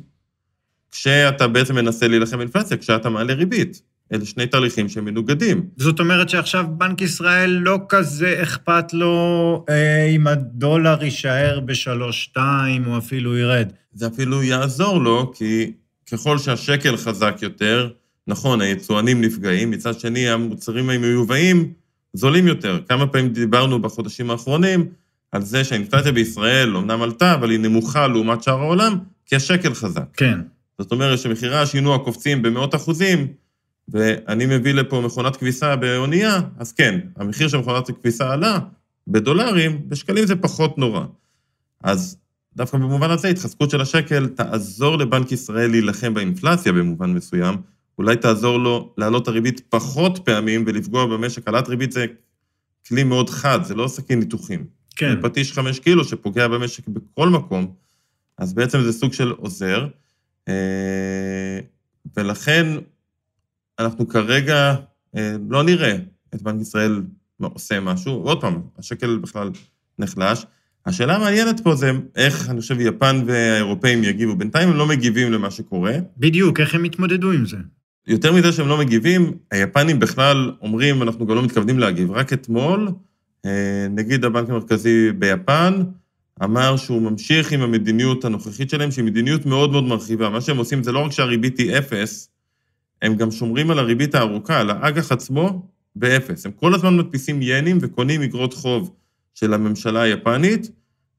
כשאתה 0.90 1.48
בעצם 1.48 1.74
מנסה 1.74 2.08
להילחם 2.08 2.36
באינפלציה, 2.36 2.76
כשאתה 2.76 3.10
מעלה 3.10 3.34
ריבית. 3.34 3.82
אלה 4.12 4.24
שני 4.24 4.46
תהליכים 4.46 4.88
שהם 4.88 5.04
מנוגדים. 5.04 5.66
זאת 5.76 6.00
אומרת 6.00 6.28
שעכשיו 6.28 6.66
בנק 6.68 7.02
ישראל 7.02 7.50
לא 7.50 7.78
כזה 7.88 8.42
אכפת 8.42 8.92
לו 8.92 9.64
אה, 9.68 10.06
אם 10.06 10.26
הדולר 10.26 11.04
יישאר 11.04 11.60
בשלוש-שתיים 11.60 12.86
או 12.86 12.98
אפילו 12.98 13.38
ירד. 13.38 13.72
זה 13.92 14.06
אפילו 14.06 14.42
יעזור 14.42 15.00
לו, 15.00 15.32
כי 15.34 15.72
ככל 16.12 16.38
שהשקל 16.38 16.96
חזק 16.96 17.36
יותר, 17.42 17.88
נכון, 18.26 18.60
היצואנים 18.60 19.20
נפגעים, 19.20 19.70
מצד 19.70 20.00
שני, 20.00 20.28
המוצרים 20.28 20.90
המיובאים 20.90 21.72
זולים 22.12 22.46
יותר. 22.46 22.80
כמה 22.88 23.06
פעמים 23.06 23.28
דיברנו 23.28 23.82
בחודשים 23.82 24.30
האחרונים 24.30 24.86
על 25.32 25.42
זה 25.42 25.64
שהאינפלציה 25.64 26.12
בישראל 26.12 26.76
אומנם 26.76 27.02
עלתה, 27.02 27.34
אבל 27.34 27.50
היא 27.50 27.58
נמוכה 27.58 28.06
לעומת 28.06 28.42
שאר 28.42 28.60
העולם, 28.60 28.98
כי 29.26 29.36
השקל 29.36 29.74
חזק. 29.74 30.04
כן. 30.16 30.40
זאת 30.78 30.92
אומרת 30.92 31.18
שמחירי 31.18 31.58
השינוע 31.58 31.98
קופצים 31.98 32.42
במאות 32.42 32.74
אחוזים, 32.74 33.26
ואני 33.88 34.46
מביא 34.46 34.74
לפה 34.74 35.00
מכונת 35.00 35.36
כביסה 35.36 35.76
באונייה, 35.76 36.40
אז 36.58 36.72
כן, 36.72 37.00
המחיר 37.16 37.48
של 37.48 37.58
מכונת 37.58 37.88
הכביסה 37.88 38.32
עלה 38.32 38.58
בדולרים, 39.08 39.88
בשקלים 39.88 40.26
זה 40.26 40.36
פחות 40.36 40.78
נורא. 40.78 41.04
אז 41.82 42.16
דווקא 42.56 42.78
במובן 42.78 43.10
הזה, 43.10 43.28
התחזקות 43.28 43.70
של 43.70 43.80
השקל 43.80 44.26
תעזור 44.26 44.98
לבנק 44.98 45.32
ישראל 45.32 45.70
להילחם 45.70 46.14
באינפלציה 46.14 46.72
במובן 46.72 47.12
מסוים, 47.12 47.56
אולי 47.98 48.16
תעזור 48.16 48.58
לו 48.58 48.94
להעלות 48.98 49.28
הריבית 49.28 49.60
פחות 49.68 50.18
פעמים 50.24 50.64
ולפגוע 50.66 51.06
במשק. 51.06 51.48
העלאת 51.48 51.68
ריבית 51.68 51.92
זה 51.92 52.06
כלי 52.88 53.04
מאוד 53.04 53.30
חד, 53.30 53.64
זה 53.64 53.74
לא 53.74 53.88
סכין 53.88 54.18
ניתוחים. 54.18 54.66
כן. 54.96 55.10
זה 55.10 55.22
פטיש 55.22 55.52
חמש 55.52 55.78
קילו 55.78 56.04
שפוגע 56.04 56.48
במשק 56.48 56.88
בכל 56.88 57.28
מקום, 57.28 57.74
אז 58.38 58.54
בעצם 58.54 58.80
זה 58.80 58.92
סוג 58.92 59.12
של 59.12 59.30
עוזר. 59.30 59.86
אה, 60.48 61.60
ולכן 62.16 62.66
אנחנו 63.78 64.08
כרגע 64.08 64.74
אה, 65.16 65.36
לא 65.48 65.62
נראה 65.62 65.96
את 66.34 66.42
בנק 66.42 66.60
ישראל 66.60 67.02
עושה 67.40 67.80
משהו. 67.80 68.12
עוד 68.12 68.40
פעם, 68.40 68.60
השקל 68.78 69.18
בכלל 69.18 69.50
נחלש. 69.98 70.46
השאלה 70.86 71.16
המעניינת 71.16 71.60
פה 71.60 71.74
זה 71.74 71.90
איך, 72.16 72.50
אני 72.50 72.60
חושב, 72.60 72.80
יפן 72.80 73.22
והאירופאים 73.26 74.04
יגיבו. 74.04 74.36
בינתיים 74.36 74.68
הם 74.68 74.76
לא 74.76 74.86
מגיבים 74.86 75.32
למה 75.32 75.50
שקורה. 75.50 75.92
בדיוק, 76.16 76.60
איך 76.60 76.74
הם 76.74 76.84
יתמודדו 76.84 77.32
עם 77.32 77.46
זה? 77.46 77.56
יותר 78.06 78.32
מזה 78.32 78.52
שהם 78.52 78.68
לא 78.68 78.78
מגיבים, 78.78 79.32
היפנים 79.50 79.98
בכלל 79.98 80.52
אומרים, 80.60 81.02
אנחנו 81.02 81.26
גם 81.26 81.36
לא 81.36 81.42
מתכוונים 81.42 81.78
להגיב. 81.78 82.10
רק 82.10 82.32
אתמול, 82.32 82.88
אה, 83.44 83.86
נגיד 83.90 84.24
הבנק 84.24 84.50
המרכזי 84.50 85.12
ביפן 85.12 85.82
אמר 86.44 86.76
שהוא 86.76 87.02
ממשיך 87.02 87.52
עם 87.52 87.60
המדיניות 87.60 88.24
הנוכחית 88.24 88.70
שלהם, 88.70 88.90
שהיא 88.90 89.04
מדיניות 89.04 89.46
מאוד 89.46 89.72
מאוד 89.72 89.84
מרחיבה. 89.84 90.30
מה 90.30 90.40
שהם 90.40 90.56
עושים 90.56 90.82
זה 90.82 90.92
לא 90.92 90.98
רק 90.98 91.12
שהריבית 91.12 91.58
היא 91.58 91.78
אפס, 91.78 92.30
הם 93.02 93.14
גם 93.16 93.30
שומרים 93.30 93.70
על 93.70 93.78
הריבית 93.78 94.14
הארוכה, 94.14 94.60
על 94.60 94.70
האג"ח 94.70 95.12
עצמו, 95.12 95.66
באפס. 95.96 96.46
הם 96.46 96.52
כל 96.52 96.74
הזמן 96.74 96.96
מדפיסים 96.96 97.42
ינים 97.42 97.78
וקונים 97.80 98.22
אגרות 98.22 98.54
חוב 98.54 98.90
של 99.34 99.54
הממשלה 99.54 100.02
היפנית, 100.02 100.70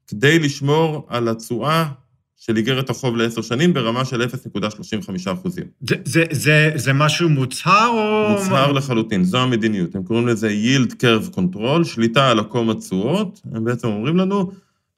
כדי 0.06 0.38
לשמור 0.38 1.06
על 1.08 1.28
התשואה 1.28 1.88
של 2.36 2.56
איגרת 2.56 2.90
החוב 2.90 3.16
לעשר 3.16 3.42
שנים 3.42 3.74
ברמה 3.74 4.04
של 4.04 4.22
0.35 4.22 5.32
אחוזים. 5.32 5.64
זה, 5.80 5.94
זה, 6.04 6.24
זה, 6.30 6.72
זה 6.74 6.92
משהו 6.92 7.28
מוצהר 7.28 7.88
או... 7.88 8.28
מוצהר 8.30 8.72
לחלוטין, 8.72 9.24
זו 9.24 9.38
המדיניות. 9.38 9.94
הם 9.94 10.02
קוראים 10.02 10.26
לזה 10.26 10.50
Yield 10.64 10.92
Curve 10.92 11.36
Control, 11.36 11.84
שליטה 11.84 12.30
על 12.30 12.38
עקום 12.38 12.70
התשואות. 12.70 13.40
הם 13.52 13.64
בעצם 13.64 13.88
אומרים 13.88 14.16
לנו, 14.16 14.50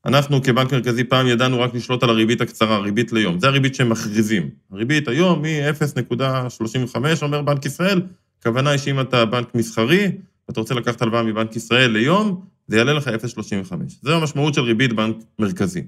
אנחנו 0.07 0.43
כבנק 0.43 0.73
מרכזי 0.73 1.05
פעם 1.05 1.27
ידענו 1.27 1.61
רק 1.61 1.75
לשלוט 1.75 2.03
על 2.03 2.11
הריבית 2.11 2.41
הקצרה, 2.41 2.79
ריבית 2.79 3.13
ליום. 3.13 3.41
זה 3.41 3.47
הריבית 3.47 3.75
שהם 3.75 3.89
מכריזים. 3.89 4.51
הריבית 4.73 5.09
היום 5.09 5.45
היא 5.45 5.63
0.35, 5.71 6.97
אומר 7.23 7.43
בנק 7.43 7.67
ישראל, 7.67 8.03
הכוונה 8.41 8.71
היא 8.71 8.79
שאם 8.79 9.01
אתה 9.01 9.25
בנק 9.25 9.55
מסחרי, 9.55 10.13
ואתה 10.49 10.61
רוצה 10.61 10.75
לקחת 10.75 11.03
הלוואה 11.03 11.23
מבנק 11.23 11.57
ישראל 11.57 11.91
ליום, 11.91 12.45
זה 12.67 12.77
יעלה 12.77 12.93
לך 12.93 13.09
0.35. 13.09 13.73
זו 14.03 14.15
המשמעות 14.15 14.55
של 14.55 14.61
ריבית 14.61 14.93
בנק 14.93 15.17
מרכזי. 15.39 15.83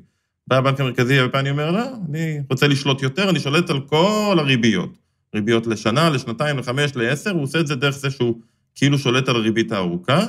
בא 0.46 0.56
הבנק 0.56 0.80
המרכזי 0.80 1.20
היפני 1.20 1.50
אומר, 1.50 1.70
לא, 1.70 1.84
אני 2.08 2.40
רוצה 2.50 2.68
לשלוט 2.68 3.02
יותר, 3.02 3.30
אני 3.30 3.40
שולט 3.40 3.70
על 3.70 3.80
כל 3.80 4.36
הריביות. 4.38 4.98
ריביות 5.34 5.66
לשנה, 5.66 6.10
לשנתיים, 6.10 6.58
לחמש, 6.58 6.96
לעשר, 6.96 7.30
הוא 7.30 7.42
עושה 7.42 7.60
את 7.60 7.66
זה 7.66 7.74
דרך 7.74 7.98
זה 7.98 8.10
שהוא 8.10 8.40
כאילו 8.74 8.98
שולט 8.98 9.28
על 9.28 9.36
הריבית 9.36 9.72
הארוכה, 9.72 10.26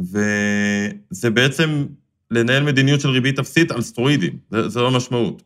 וזה 0.00 1.30
בעצם 1.30 1.84
לנהל 2.32 2.62
מדיניות 2.62 3.00
של 3.00 3.08
ריבית 3.08 3.38
אפסית 3.38 3.70
על 3.70 3.82
סטרואידים, 3.82 4.38
זו 4.66 4.86
המשמעות. 4.86 5.42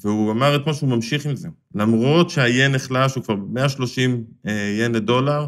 והוא 0.00 0.32
אמר 0.32 0.56
אתמול 0.56 0.74
שהוא 0.74 0.88
ממשיך 0.90 1.26
עם 1.26 1.36
זה. 1.36 1.48
למרות 1.74 2.30
שהיין 2.30 2.72
נחלש, 2.72 3.14
הוא 3.14 3.24
כבר 3.24 3.36
130 3.36 4.24
אה, 4.46 4.76
ין 4.80 4.92
לדולר, 4.92 5.46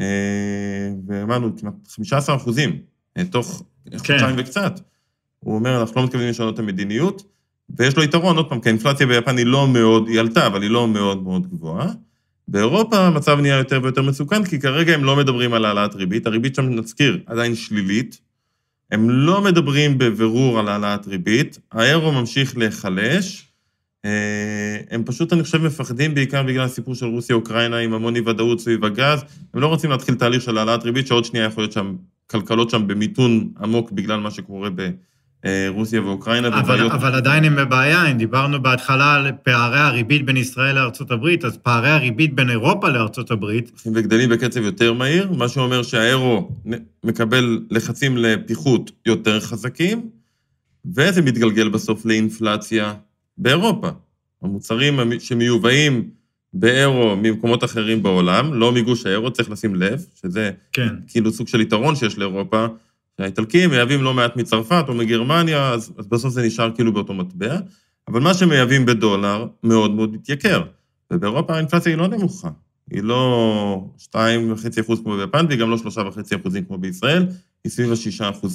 אה, 0.00 0.06
ואמרנו, 1.06 1.56
כמעט 1.56 1.74
15 1.88 2.36
אחוזים, 2.36 2.78
אה, 3.18 3.24
תוך 3.24 3.62
כן. 3.90 3.98
חודשיים 3.98 4.36
וקצת. 4.38 4.80
הוא 5.38 5.54
אומר, 5.54 5.80
אנחנו 5.80 6.00
לא 6.00 6.06
מתכוונים 6.06 6.28
לשנות 6.28 6.54
את 6.54 6.58
המדיניות, 6.58 7.22
ויש 7.78 7.96
לו 7.96 8.02
יתרון, 8.02 8.36
עוד 8.36 8.48
פעם, 8.48 8.60
כי 8.60 8.68
האינפלציה 8.68 9.06
ביפן 9.06 9.38
היא 9.38 9.46
לא 9.46 9.68
מאוד, 9.68 10.08
היא 10.08 10.20
עלתה, 10.20 10.46
אבל 10.46 10.62
היא 10.62 10.70
לא 10.70 10.88
מאוד 10.88 11.22
מאוד 11.22 11.46
גבוהה. 11.50 11.92
באירופה 12.48 12.98
המצב 12.98 13.38
נהיה 13.40 13.58
יותר 13.58 13.80
ויותר 13.82 14.02
מסוכן, 14.02 14.44
כי 14.44 14.60
כרגע 14.60 14.94
הם 14.94 15.04
לא 15.04 15.16
מדברים 15.16 15.54
על 15.54 15.64
העלאת 15.64 15.94
ריבית, 15.94 16.26
הריבית 16.26 16.54
שם, 16.54 16.68
נזכיר, 16.68 17.20
עדיין 17.26 17.54
שלילית. 17.54 18.20
הם 18.92 19.10
לא 19.10 19.40
מדברים 19.40 19.98
בבירור 19.98 20.58
על 20.58 20.68
העלאת 20.68 21.06
ריבית, 21.06 21.58
האירו 21.72 22.12
ממשיך 22.12 22.56
להיחלש, 22.56 23.52
אה, 24.04 24.80
הם 24.90 25.04
פשוט, 25.04 25.32
אני 25.32 25.42
חושב, 25.42 25.62
מפחדים 25.62 26.14
בעיקר 26.14 26.42
בגלל 26.42 26.64
הסיפור 26.64 26.94
של 26.94 27.06
רוסיה-אוקראינה 27.06 27.78
עם 27.78 27.92
המון 27.92 28.16
אי-ודאות 28.16 28.60
סביב 28.60 28.84
הגז. 28.84 29.24
הם 29.54 29.60
לא 29.60 29.66
רוצים 29.66 29.90
להתחיל 29.90 30.14
תהליך 30.14 30.42
של 30.42 30.58
העלאת 30.58 30.84
ריבית, 30.84 31.06
שעוד 31.06 31.24
שנייה 31.24 31.44
יכול 31.44 31.62
להיות 31.62 31.72
שם, 31.72 31.94
שם 32.68 32.86
במיתון 32.86 33.52
עמוק 33.62 33.92
בגלל 33.92 34.20
מה 34.20 34.30
שקורה 34.30 34.70
ברוסיה 35.44 36.02
ואוקראינה. 36.02 36.48
אבל, 36.48 36.58
ובעיות... 36.58 36.92
אבל 36.92 37.14
עדיין 37.14 37.44
הם 37.44 37.56
בבעיה, 37.56 38.10
אם 38.10 38.18
דיברנו 38.18 38.62
בהתחלה 38.62 39.14
על 39.14 39.32
פערי 39.42 39.78
הריבית 39.78 40.26
בין 40.26 40.36
ישראל 40.36 40.74
לארה"ב, 40.74 41.44
אז 41.46 41.56
פערי 41.56 41.90
הריבית 41.90 42.34
בין 42.34 42.50
אירופה 42.50 42.88
לארה"ב... 42.88 43.44
הולכים 43.44 43.92
וגדלים 43.94 44.30
בקצב 44.30 44.60
יותר 44.60 44.92
מהיר, 44.92 45.32
מה 45.32 45.48
שאומר 45.48 45.82
שהאירו 45.82 46.50
מקבל 47.04 47.60
לחצים 47.70 48.16
לפיחות 48.16 48.90
יותר 49.06 49.40
חזקים, 49.40 50.08
וזה 50.96 51.22
מתגלגל 51.22 51.68
בסוף 51.68 52.06
לאינפלציה. 52.06 52.94
באירופה. 53.38 53.88
המוצרים 54.42 55.20
שמיובאים 55.20 56.10
באירו 56.54 57.16
ממקומות 57.16 57.64
אחרים 57.64 58.02
בעולם, 58.02 58.54
לא 58.54 58.72
מגוש 58.72 59.06
האירו, 59.06 59.30
צריך 59.30 59.50
לשים 59.50 59.74
לב, 59.74 60.04
שזה 60.20 60.50
כן. 60.72 60.94
כאילו 61.08 61.32
סוג 61.32 61.48
של 61.48 61.60
יתרון 61.60 61.96
שיש 61.96 62.18
לאירופה, 62.18 62.66
שהאיטלקים 63.20 63.70
מייבאים 63.70 64.02
לא 64.02 64.14
מעט 64.14 64.36
מצרפת 64.36 64.84
או 64.88 64.94
מגרמניה, 64.94 65.70
אז, 65.70 65.92
אז 65.98 66.06
בסוף 66.06 66.32
זה 66.32 66.42
נשאר 66.42 66.70
כאילו 66.74 66.92
באותו 66.92 67.14
מטבע, 67.14 67.56
אבל 68.08 68.20
מה 68.20 68.34
שמייבאים 68.34 68.86
בדולר 68.86 69.46
מאוד 69.62 69.90
מאוד 69.90 70.12
מתייקר. 70.12 70.62
ובאירופה 71.10 71.54
האינפלציה 71.54 71.92
היא 71.92 71.98
לא 71.98 72.08
נמוכה. 72.08 72.50
היא 72.90 73.02
לא 73.02 73.84
2.5% 73.98 75.02
כמו 75.02 75.16
ביפן, 75.16 75.46
והיא 75.48 75.58
גם 75.58 75.70
לא 75.70 75.76
3.5% 75.76 76.50
כמו 76.68 76.78
בישראל, 76.78 77.26
היא 77.64 77.72
סביב 77.72 77.92
ה-6%, 77.92 78.46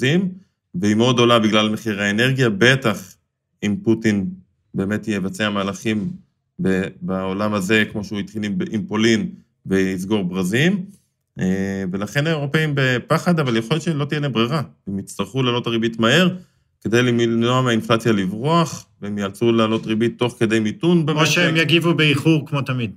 והיא 0.76 0.96
מאוד 0.96 1.20
עולה 1.20 1.40
בגלל 1.40 1.70
מחירי 1.70 2.06
האנרגיה, 2.06 2.50
בטח 2.50 3.16
אם 3.64 3.76
פוטין 3.84 4.30
באמת 4.74 5.08
יבצע 5.08 5.50
מהלכים 5.50 6.10
בעולם 7.02 7.54
הזה, 7.54 7.84
כמו 7.92 8.04
שהוא 8.04 8.20
התחיל 8.20 8.44
עם 8.72 8.86
פולין, 8.88 9.30
ויסגור 9.66 10.24
ברזים. 10.24 10.86
אה, 11.40 11.84
ולכן 11.92 12.28
האירופאים 12.28 12.72
בפחד, 12.76 13.40
אבל 13.40 13.58
יכול 13.58 13.76
להיות 13.76 13.84
שלא 13.84 14.06
תהיה 14.06 14.20
להם 14.20 14.34
ברירה. 14.34 14.62
הם 14.88 15.00
יצטרכו 15.00 15.44
להעלות 15.44 15.68
הריבית 15.68 16.00
מהר, 16.00 16.30
כדי 16.82 17.02
למנוע 17.02 17.62
מהאינפלציה 17.62 18.12
לברוח, 18.12 18.86
והם 19.02 19.18
יאלצו 19.18 19.52
להעלות 19.52 19.86
ריבית 19.86 20.18
תוך 20.18 20.36
כדי 20.40 20.60
מיתון 20.60 21.06
במשק. 21.06 21.22
או 21.22 21.26
שהם 21.26 21.56
יגיבו 21.56 21.94
באיחור 21.94 22.48
כמו 22.48 22.62
תמיד. 22.62 22.92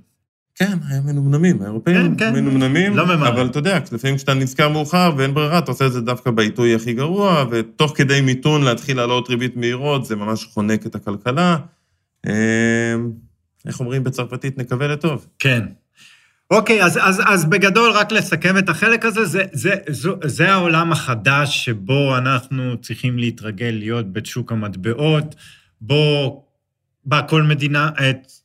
כן, 0.55 0.77
הם 0.89 1.05
מנומנמים, 1.05 1.61
האירופאים 1.61 2.15
כן, 2.15 2.33
כן. 2.33 2.33
מנומנמים, 2.33 2.97
לא 2.97 3.05
ממהר. 3.05 3.33
אבל 3.33 3.45
אתה 3.45 3.59
יודע, 3.59 3.79
לפעמים 3.91 4.15
כשאתה 4.15 4.33
נזכר 4.33 4.69
מאוחר 4.69 5.11
ואין 5.17 5.33
ברירה, 5.33 5.57
אתה 5.59 5.71
עושה 5.71 5.85
את 5.85 5.91
זה 5.91 6.01
דווקא 6.01 6.31
בעיתוי 6.31 6.75
הכי 6.75 6.93
גרוע, 6.93 7.45
ותוך 7.51 7.93
כדי 7.95 8.21
מיתון 8.21 8.63
להתחיל 8.63 8.97
להעלות 8.97 9.29
ריבית 9.29 9.57
מהירות, 9.57 10.05
זה 10.05 10.15
ממש 10.15 10.45
חונק 10.45 10.85
את 10.85 10.95
הכלכלה. 10.95 11.57
אמ, 12.27 12.31
איך 13.65 13.79
אומרים 13.79 14.03
בצרפתית, 14.03 14.57
נקווה 14.57 14.87
לטוב. 14.87 15.27
כן. 15.39 15.61
אוקיי, 16.51 16.83
אז, 16.83 16.99
אז, 17.01 17.21
אז 17.25 17.45
בגדול, 17.45 17.91
רק 17.91 18.11
לסכם 18.11 18.57
את 18.57 18.69
החלק 18.69 19.05
הזה, 19.05 19.25
זה, 19.25 19.43
זה, 19.53 19.75
זה, 19.87 20.09
זה 20.23 20.51
העולם 20.51 20.91
החדש 20.91 21.65
שבו 21.65 22.17
אנחנו 22.17 22.77
צריכים 22.81 23.17
להתרגל 23.17 23.75
להיות 23.79 24.13
בשוק 24.13 24.51
המטבעות, 24.51 25.35
בו 25.81 26.43
בה 27.05 27.21
כל 27.21 27.43
מדינה 27.43 27.89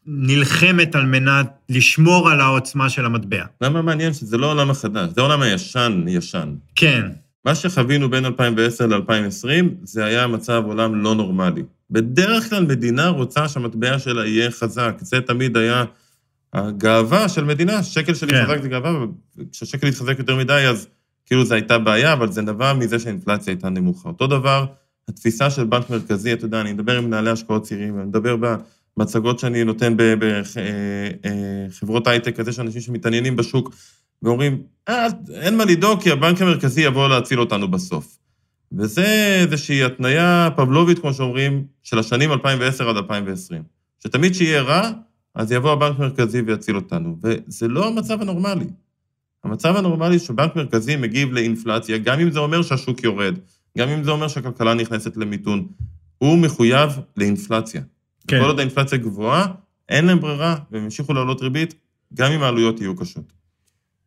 נלחמת 0.06 0.94
על 0.94 1.06
מנת 1.06 1.46
לשמור 1.68 2.30
על 2.30 2.40
העוצמה 2.40 2.90
של 2.90 3.04
המטבע. 3.04 3.44
למה 3.60 3.82
מעניין 3.82 4.12
שזה 4.12 4.38
לא 4.38 4.46
העולם 4.46 4.70
החדש, 4.70 5.08
זה 5.14 5.20
העולם 5.20 5.42
הישן-ישן. 5.42 6.54
כן. 6.76 7.02
מה 7.44 7.54
שחווינו 7.54 8.10
בין 8.10 8.24
2010 8.24 8.86
ל-2020, 8.86 9.64
זה 9.82 10.04
היה 10.04 10.26
מצב 10.26 10.62
עולם 10.66 11.02
לא 11.02 11.14
נורמלי. 11.14 11.62
בדרך 11.90 12.50
כלל 12.50 12.64
מדינה 12.64 13.08
רוצה 13.08 13.48
שהמטבע 13.48 13.98
שלה 13.98 14.26
יהיה 14.26 14.50
חזק. 14.50 14.94
זה 15.00 15.20
תמיד 15.20 15.56
היה 15.56 15.84
הגאווה 16.56 17.28
של 17.28 17.44
מדינה, 17.44 17.82
שקל 17.82 18.14
שלי 18.14 18.30
כן. 18.30 18.44
חזק 18.44 18.62
זה 18.62 18.68
גאווה, 18.68 19.04
וכשהשקל 19.38 19.86
יתחזק 19.86 20.18
יותר 20.18 20.36
מדי, 20.36 20.66
אז 20.68 20.88
כאילו 21.26 21.44
זו 21.44 21.54
הייתה 21.54 21.78
בעיה, 21.78 22.12
אבל 22.12 22.32
זה 22.32 22.42
נבע 22.42 22.72
מזה 22.72 22.98
שהאינפלציה 22.98 23.52
הייתה 23.52 23.68
נמוכה. 23.68 24.08
אותו 24.08 24.26
דבר, 24.26 24.66
התפיסה 25.08 25.50
של 25.50 25.64
בנק 25.64 25.90
מרכזי, 25.90 26.32
אתה 26.32 26.44
יודע, 26.44 26.60
אני 26.60 26.72
מדבר 26.72 26.98
עם 26.98 27.04
מנהלי 27.04 27.30
השקעות 27.30 27.62
צעירים, 27.62 27.98
אני 27.98 28.06
מדבר 28.06 28.36
במצגות 28.96 29.38
שאני 29.38 29.64
נותן 29.64 29.94
בחברות 31.68 32.06
אה, 32.06 32.12
אה, 32.12 32.16
הייטק, 32.16 32.40
אז 32.40 32.48
יש 32.48 32.60
אנשים 32.60 32.80
שמתעניינים 32.80 33.36
בשוק, 33.36 33.74
ואומרים, 34.22 34.62
אה, 34.88 35.06
אין 35.34 35.56
מה 35.56 35.64
לדאוג, 35.64 36.02
כי 36.02 36.10
הבנק 36.10 36.42
המרכזי 36.42 36.80
יבוא 36.80 37.08
להציל 37.08 37.40
אותנו 37.40 37.70
בסוף. 37.70 38.18
וזה 38.72 39.38
איזושהי 39.42 39.84
התניה 39.84 40.48
פבלובית, 40.56 40.98
כמו 40.98 41.14
שאומרים, 41.14 41.64
של 41.82 41.98
השנים 41.98 42.32
2010 42.32 42.90
עד 42.90 42.96
2020. 42.96 43.62
שתמיד 44.02 44.34
שיהיה 44.34 44.62
רע, 44.62 44.90
אז 45.36 45.52
יבוא 45.52 45.72
הבנק 45.72 45.96
המרכזי 45.98 46.40
ויציל 46.40 46.76
אותנו. 46.76 47.16
וזה 47.22 47.68
לא 47.68 47.88
המצב 47.88 48.22
הנורמלי. 48.22 48.66
המצב 49.44 49.76
הנורמלי 49.76 50.18
שבנק 50.18 50.56
מרכזי 50.56 50.96
מגיב 50.96 51.32
לאינפלציה, 51.32 51.98
גם 51.98 52.20
אם 52.20 52.30
זה 52.30 52.38
אומר 52.38 52.62
שהשוק 52.62 53.04
יורד, 53.04 53.38
גם 53.78 53.88
אם 53.88 54.04
זה 54.04 54.10
אומר 54.10 54.28
שהכלכלה 54.28 54.74
נכנסת 54.74 55.16
למיתון, 55.16 55.66
הוא 56.18 56.38
מחויב 56.38 56.90
לאינפלציה. 57.16 57.82
כן. 58.28 58.40
כל 58.40 58.46
עוד 58.46 58.58
האינפלציה 58.58 58.98
גבוהה, 58.98 59.46
אין 59.88 60.06
להם 60.06 60.20
ברירה, 60.20 60.56
והם 60.70 60.84
ימשיכו 60.84 61.12
לעלות 61.12 61.40
ריבית, 61.40 61.74
גם 62.14 62.32
אם 62.32 62.42
העלויות 62.42 62.80
יהיו 62.80 62.96
קשות. 62.96 63.32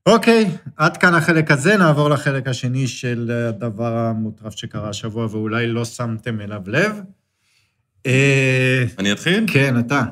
אוקיי, 0.05 0.49
עד 0.77 0.97
כאן 0.97 1.13
החלק 1.15 1.51
הזה, 1.51 1.77
נעבור 1.77 2.09
לחלק 2.09 2.47
השני 2.47 2.87
של 2.87 3.31
הדבר 3.49 3.97
המוטרף 3.97 4.55
שקרה 4.55 4.89
השבוע, 4.89 5.27
ואולי 5.31 5.67
לא 5.67 5.85
שמתם 5.85 6.41
אליו 6.41 6.61
לב. 6.67 7.01
אה, 8.05 8.83
אני 8.97 9.11
אתחיל? 9.11 9.45
כן, 9.47 9.79
אתה. 9.79 10.03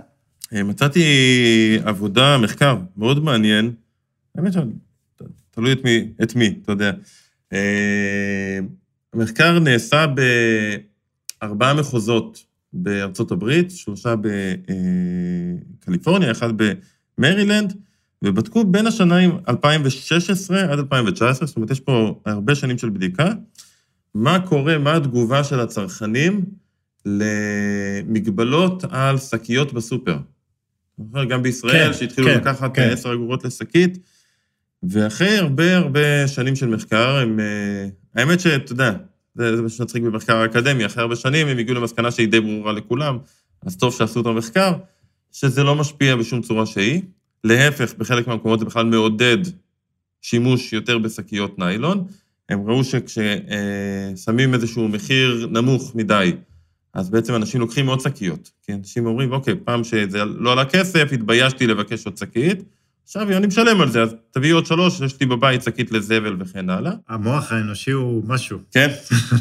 אה, 0.54 0.64
מצאתי 0.64 1.04
עבודה, 1.84 2.38
מחקר 2.38 2.78
מאוד 2.98 3.24
מעניין, 3.24 3.72
האמת 4.36 4.54
שתלוי 4.54 5.72
את 5.72 5.84
מי, 5.84 6.12
את 6.24 6.36
מי, 6.36 6.60
אתה 6.64 6.72
יודע. 6.72 6.92
אה, 7.54 8.60
המחקר 9.14 9.60
נעשה 9.60 10.06
בארבעה 11.42 11.74
מחוזות 11.74 12.44
בארצות 12.74 13.32
הברית, 13.32 13.72
שלושה 13.72 14.14
בקליפורניה, 15.82 16.32
אחד 16.32 16.50
במרילנד, 17.18 17.74
ובדקו 18.24 18.64
בין 18.64 18.88
השנים 18.88 19.38
2016 19.50 20.62
עד 20.62 20.80
2019, 20.80 21.48
זאת 21.48 21.56
אומרת, 21.56 21.72
יש 21.72 21.80
פה 21.80 22.20
הרבה 22.26 22.56
שנים 22.56 22.78
של 22.78 22.90
בדיקה, 22.90 23.32
מה 24.14 24.40
קורה, 24.40 24.78
מה 24.78 24.96
התגובה 24.96 25.44
של 25.44 25.60
הצרכנים 25.60 26.46
למגבלות 27.06 28.84
על 28.90 29.18
שקיות 29.18 29.74
בסופר. 29.74 30.18
גם 31.30 31.44
בישראל, 31.44 31.94
כן, 31.94 32.00
שהתחילו 32.00 32.28
כן, 32.28 32.38
לקחת 32.38 32.76
כן. 32.76 32.90
10 32.92 33.14
אגורות 33.14 33.46
לשקית, 33.46 33.98
ואחרי 34.84 35.38
הרבה 35.38 35.78
הרבה 35.78 36.28
שנים 36.28 36.56
של 36.56 36.68
מחקר, 36.68 37.16
הם... 37.16 37.40
אה, 37.40 37.88
האמת 38.16 38.40
שאתה 38.40 38.72
יודע, 38.72 38.94
זה 39.36 39.56
זה 39.56 39.62
מה 39.62 39.70
שמצחיק 39.70 40.04
במחקר 40.04 40.38
האקדמי, 40.38 40.86
אחרי 40.86 41.02
הרבה 41.02 41.16
שנים 41.16 41.48
הם 41.48 41.58
הגיעו 41.58 41.78
למסקנה 41.78 42.12
שהיא 42.12 42.28
די 42.28 42.40
ברורה 42.40 42.74
לכולם, 42.74 43.18
אז 43.66 43.78
טוב 43.78 43.94
שעשו 43.94 44.22
את 44.22 44.26
המחקר, 44.26 44.74
שזה 45.32 45.64
לא 45.64 45.76
משפיע 45.76 46.16
בשום 46.16 46.42
צורה 46.42 46.66
שהיא. 46.66 47.02
להפך, 47.44 47.94
בחלק 47.98 48.28
מהמקומות 48.28 48.60
זה 48.60 48.66
בכלל 48.66 48.86
מעודד 48.86 49.38
שימוש 50.22 50.74
יותר 50.74 50.98
בשקיות 50.98 51.60
ניילון. 51.60 52.08
הם 52.50 52.70
ראו 52.70 52.84
שכששמים 52.84 54.54
איזשהו 54.54 54.88
מחיר 54.88 55.48
נמוך 55.52 55.96
מדי, 55.96 56.32
אז 56.98 57.10
בעצם 57.10 57.36
אנשים 57.36 57.62
לוקחים 57.62 57.88
עוד 57.88 58.00
שקיות. 58.00 58.52
כי 58.64 58.74
אנשים 58.74 59.06
אומרים, 59.06 59.32
אוקיי, 59.32 59.56
פעם 59.64 59.84
שזה 59.84 60.26
לא 60.26 60.52
עלה 60.52 60.66
כסף, 60.66 61.10
התביישתי 61.14 61.68
לבקש 61.68 62.06
עוד 62.06 62.18
שקית, 62.18 62.64
עכשיו 63.04 63.38
אני 63.38 63.48
משלם 63.48 63.82
על 63.82 63.90
זה, 63.90 64.04
אז 64.04 64.16
תביאי 64.32 64.52
עוד 64.52 64.66
שלוש, 64.66 65.02
יש 65.02 65.20
לי 65.20 65.26
בבית 65.26 65.64
שקית 65.64 65.92
לזבל 65.92 66.36
וכן 66.40 66.70
הלאה. 66.70 66.92
המוח 67.10 67.52
האנושי 67.52 67.92
הוא 67.92 68.24
משהו. 68.28 68.60
כן. 68.72 68.88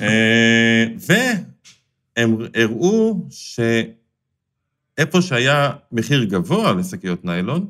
אה, 0.02 0.86
והם 2.16 2.36
הראו 2.54 3.26
שאיפה 3.30 5.22
שהיה 5.22 5.70
מחיר 5.92 6.24
גבוה 6.24 6.72
לשקיות 6.72 7.24
ניילון, 7.24 7.66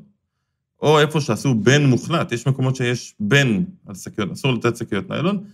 או 0.82 1.00
איפה 1.00 1.20
שעשו 1.20 1.54
בן 1.54 1.86
מוחלט, 1.86 2.32
יש 2.32 2.46
מקומות 2.46 2.76
שיש 2.76 3.14
בן 3.20 3.64
על 3.86 3.94
שקיות, 3.94 4.32
אסור 4.32 4.52
לתת 4.52 4.76
שקיות 4.76 5.10
ניילון, 5.10 5.44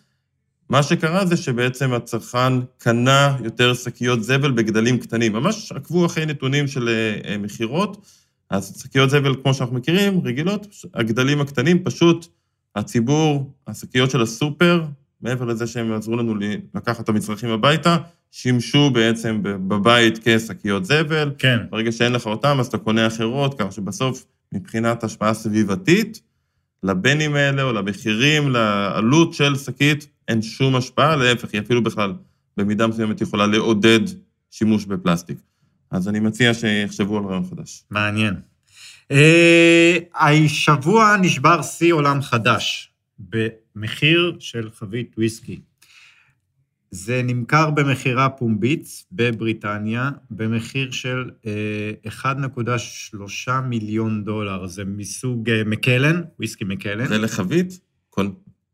מה 0.73 0.83
שקרה 0.83 1.27
זה 1.27 1.37
שבעצם 1.37 1.93
הצרכן 1.93 2.53
קנה 2.79 3.37
יותר 3.45 3.75
שקיות 3.75 4.23
זבל 4.25 4.51
בגדלים 4.51 4.99
קטנים. 4.99 5.33
ממש 5.33 5.73
עקבו 5.73 6.07
אחרי 6.07 6.27
נתונים 6.27 6.69
של 6.69 6.89
אה, 6.89 7.39
מכירות, 7.39 8.07
אז 8.51 8.83
שקיות 8.83 9.11
זבל, 9.11 9.35
כמו 9.43 9.55
שאנחנו 9.55 9.77
מכירים, 9.77 10.21
רגילות, 10.25 10.67
הגדלים 10.95 11.41
הקטנים, 11.41 11.85
פשוט 11.85 12.27
הציבור, 12.77 13.53
השקיות 13.67 14.11
של 14.11 14.23
הסופר, 14.23 14.85
מעבר 15.21 15.45
לזה 15.45 15.67
שהם 15.67 15.93
עזרו 15.93 16.17
לנו 16.17 16.35
לקחת 16.75 17.01
את 17.01 17.09
המצרכים 17.09 17.51
הביתה, 17.51 17.97
שימשו 18.31 18.91
בעצם 18.91 19.39
בבית 19.43 20.19
כשקיות 20.25 20.85
זבל. 20.85 21.31
כן. 21.39 21.59
ברגע 21.71 21.93
שאין 21.93 22.13
לך 22.13 22.27
אותם, 22.27 22.57
אז 22.61 22.67
אתה 22.67 22.79
קונה 22.79 23.07
אחרות, 23.07 23.55
כך 23.59 23.73
שבסוף, 23.73 24.25
מבחינת 24.55 25.05
השפעה 25.05 25.35
סביבתית, 25.35 26.21
לבנים 26.83 27.35
האלה 27.35 27.63
או 27.63 27.73
למחירים, 27.73 28.51
לעלות 28.51 29.35
של 29.35 29.57
שקית, 29.57 30.12
אין 30.29 30.43
שום 30.43 30.77
השפעה, 30.77 31.17
להפך, 31.17 31.49
היא 31.53 31.61
אפילו 31.61 31.83
בכלל, 31.83 32.13
במידה 32.57 32.87
מסוימת 32.87 33.21
יכולה 33.21 33.47
לעודד 33.47 34.01
שימוש 34.51 34.85
בפלסטיק. 34.85 35.39
אז 35.91 36.09
אני 36.09 36.21
מציע 36.21 36.55
שיחשבו 36.55 37.19
על 37.19 37.25
רעיון 37.25 37.45
חדש. 37.51 37.85
מעניין. 37.91 38.35
אה, 39.11 39.99
השבוע 40.15 41.17
נשבר 41.21 41.63
שיא 41.63 41.93
עולם 41.93 42.23
חדש 42.23 42.93
במחיר 43.19 44.37
של 44.39 44.71
חבית 44.71 45.15
וויסקי. 45.17 45.61
זה 46.91 47.23
נמכר 47.25 47.71
במכירה 47.71 48.29
פומבית 48.29 49.05
בבריטניה 49.13 50.11
במחיר 50.31 50.91
של 50.91 51.31
אה, 51.47 51.93
1.3 52.09 53.53
מיליון 53.61 54.25
דולר. 54.25 54.67
זה 54.67 54.85
מסוג 54.85 55.51
אה, 55.51 55.63
מקלן, 55.67 56.23
וויסקי 56.39 56.65
מקלן. 56.65 57.07
זה 57.07 57.19
לחבית? 57.19 57.81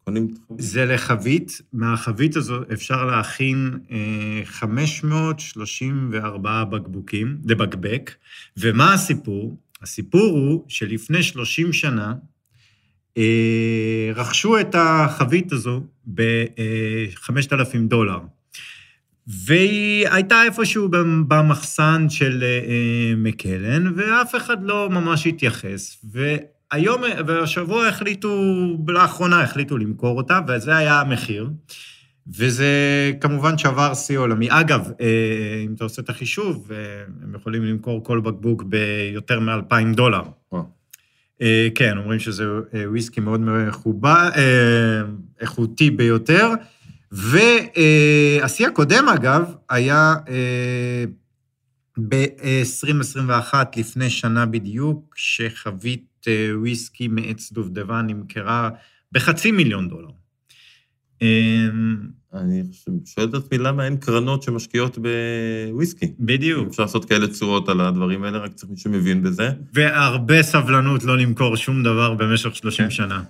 קונ- 0.08 0.12
קונים? 0.48 0.58
זה 0.58 0.84
לחבית, 0.84 1.62
מהחבית 1.72 2.36
הזו 2.36 2.60
אפשר 2.72 3.04
להכין 3.04 3.78
אה, 3.90 3.96
534 4.44 6.64
בקבוקים, 6.64 7.38
לבקבק, 7.44 8.10
ומה 8.56 8.94
הסיפור? 8.94 9.58
הסיפור 9.82 10.30
הוא 10.30 10.64
שלפני 10.68 11.22
30 11.22 11.72
שנה 11.72 12.14
אה, 13.18 13.22
רכשו 14.14 14.60
את 14.60 14.74
החבית 14.78 15.52
הזו 15.52 15.82
ב-5,000 16.14 17.54
דולר. 17.88 18.18
והיא 19.26 20.08
הייתה 20.08 20.42
איפשהו 20.44 20.88
במחסן 21.28 22.06
של 22.08 22.42
אה, 22.44 22.58
מקלן, 23.16 23.92
ואף 23.96 24.34
אחד 24.36 24.56
לא 24.62 24.88
ממש 24.90 25.26
התייחס. 25.26 25.96
והיום, 26.72 27.02
והשבוע 27.26 27.86
החליטו, 27.86 28.42
לאחרונה 28.88 29.42
החליטו 29.42 29.78
למכור 29.78 30.16
אותה, 30.16 30.40
וזה 30.48 30.76
היה 30.76 31.00
המחיר. 31.00 31.50
וזה 32.36 32.66
כמובן 33.20 33.58
שבר 33.58 33.94
שיא 33.94 34.18
עולמי. 34.18 34.48
אגב, 34.50 34.90
אה, 35.00 35.62
אם 35.66 35.74
אתה 35.74 35.84
עושה 35.84 36.02
את 36.02 36.08
החישוב, 36.08 36.72
אה, 36.72 36.76
הם 37.22 37.34
יכולים 37.34 37.64
למכור 37.64 38.04
כל 38.04 38.20
בקבוק 38.20 38.62
ביותר 38.62 39.40
מ-2,000 39.40 39.96
דולר. 39.96 40.22
אה, 41.42 41.68
כן, 41.74 41.98
אומרים 41.98 42.18
שזה 42.18 42.44
וויסקי 42.86 43.20
מאוד 43.20 43.40
מחובה, 43.40 44.30
איכותי 45.40 45.90
ביותר. 45.90 46.48
והשיא 47.12 48.66
הקודם, 48.66 49.08
אגב, 49.08 49.54
היה 49.70 50.14
אה, 50.28 51.04
ב-2021, 52.08 53.54
לפני 53.76 54.10
שנה 54.10 54.46
בדיוק, 54.46 55.14
שחבית 55.16 56.07
וויסקי 56.54 57.08
מעץ 57.08 57.52
דובדבן 57.52 58.06
נמכרה 58.06 58.70
בחצי 59.12 59.50
מיליון 59.50 59.88
דולר. 59.88 60.08
אה, 61.22 61.68
אני 62.34 62.62
שואל 63.04 63.26
את 63.28 63.34
עצמי 63.34 63.58
למה 63.58 63.84
אין 63.84 63.96
קרנות 63.96 64.42
שמשקיעות 64.42 64.98
בוויסקי. 64.98 66.12
בדיוק. 66.20 66.68
אפשר 66.68 66.82
לעשות 66.82 67.04
כאלה 67.04 67.26
צורות 67.28 67.68
על 67.68 67.80
הדברים 67.80 68.24
האלה, 68.24 68.38
רק 68.38 68.52
צריך 68.54 68.70
מישהו 68.70 68.92
שמבין 68.92 69.22
בזה. 69.22 69.50
והרבה 69.74 70.42
סבלנות 70.42 71.04
לא 71.04 71.18
למכור 71.18 71.56
שום 71.56 71.82
דבר 71.82 72.14
במשך 72.14 72.56
30 72.56 72.84
כן. 72.84 72.90
שנה. 72.90 73.22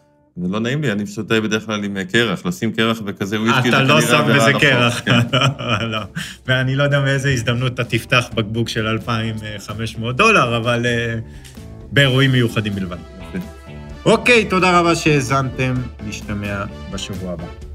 זה 0.42 0.48
לא 0.48 0.60
נעים 0.60 0.82
לי, 0.82 0.92
אני 0.92 1.06
שותה 1.06 1.40
בדרך 1.40 1.66
כלל 1.66 1.84
עם 1.84 2.04
קרח, 2.04 2.46
לשים 2.46 2.72
קרח 2.72 3.00
בכזה 3.00 3.40
וויסקי, 3.40 3.68
אתה 3.68 3.82
לא 3.82 4.00
שם 4.00 4.26
בזה 4.36 4.52
קרח. 4.60 5.00
כן. 5.04 5.18
לא, 5.58 5.90
לא. 5.90 6.00
ואני 6.46 6.76
לא 6.76 6.82
יודע 6.82 7.00
מאיזה 7.00 7.30
הזדמנות 7.30 7.74
אתה 7.74 7.84
תפתח 7.84 8.28
בקבוק 8.34 8.68
של 8.68 8.86
2,500 8.86 10.16
דולר, 10.16 10.56
אבל 10.56 10.86
אה, 10.86 11.18
באירועים 11.92 12.32
מיוחדים 12.32 12.74
בלבד. 12.74 12.96
אוקיי, 14.04 14.44
תודה 14.44 14.80
רבה 14.80 14.94
שהאזנתם, 14.94 15.74
נשתמע 16.06 16.64
בשבוע 16.92 17.32
הבא. 17.32 17.67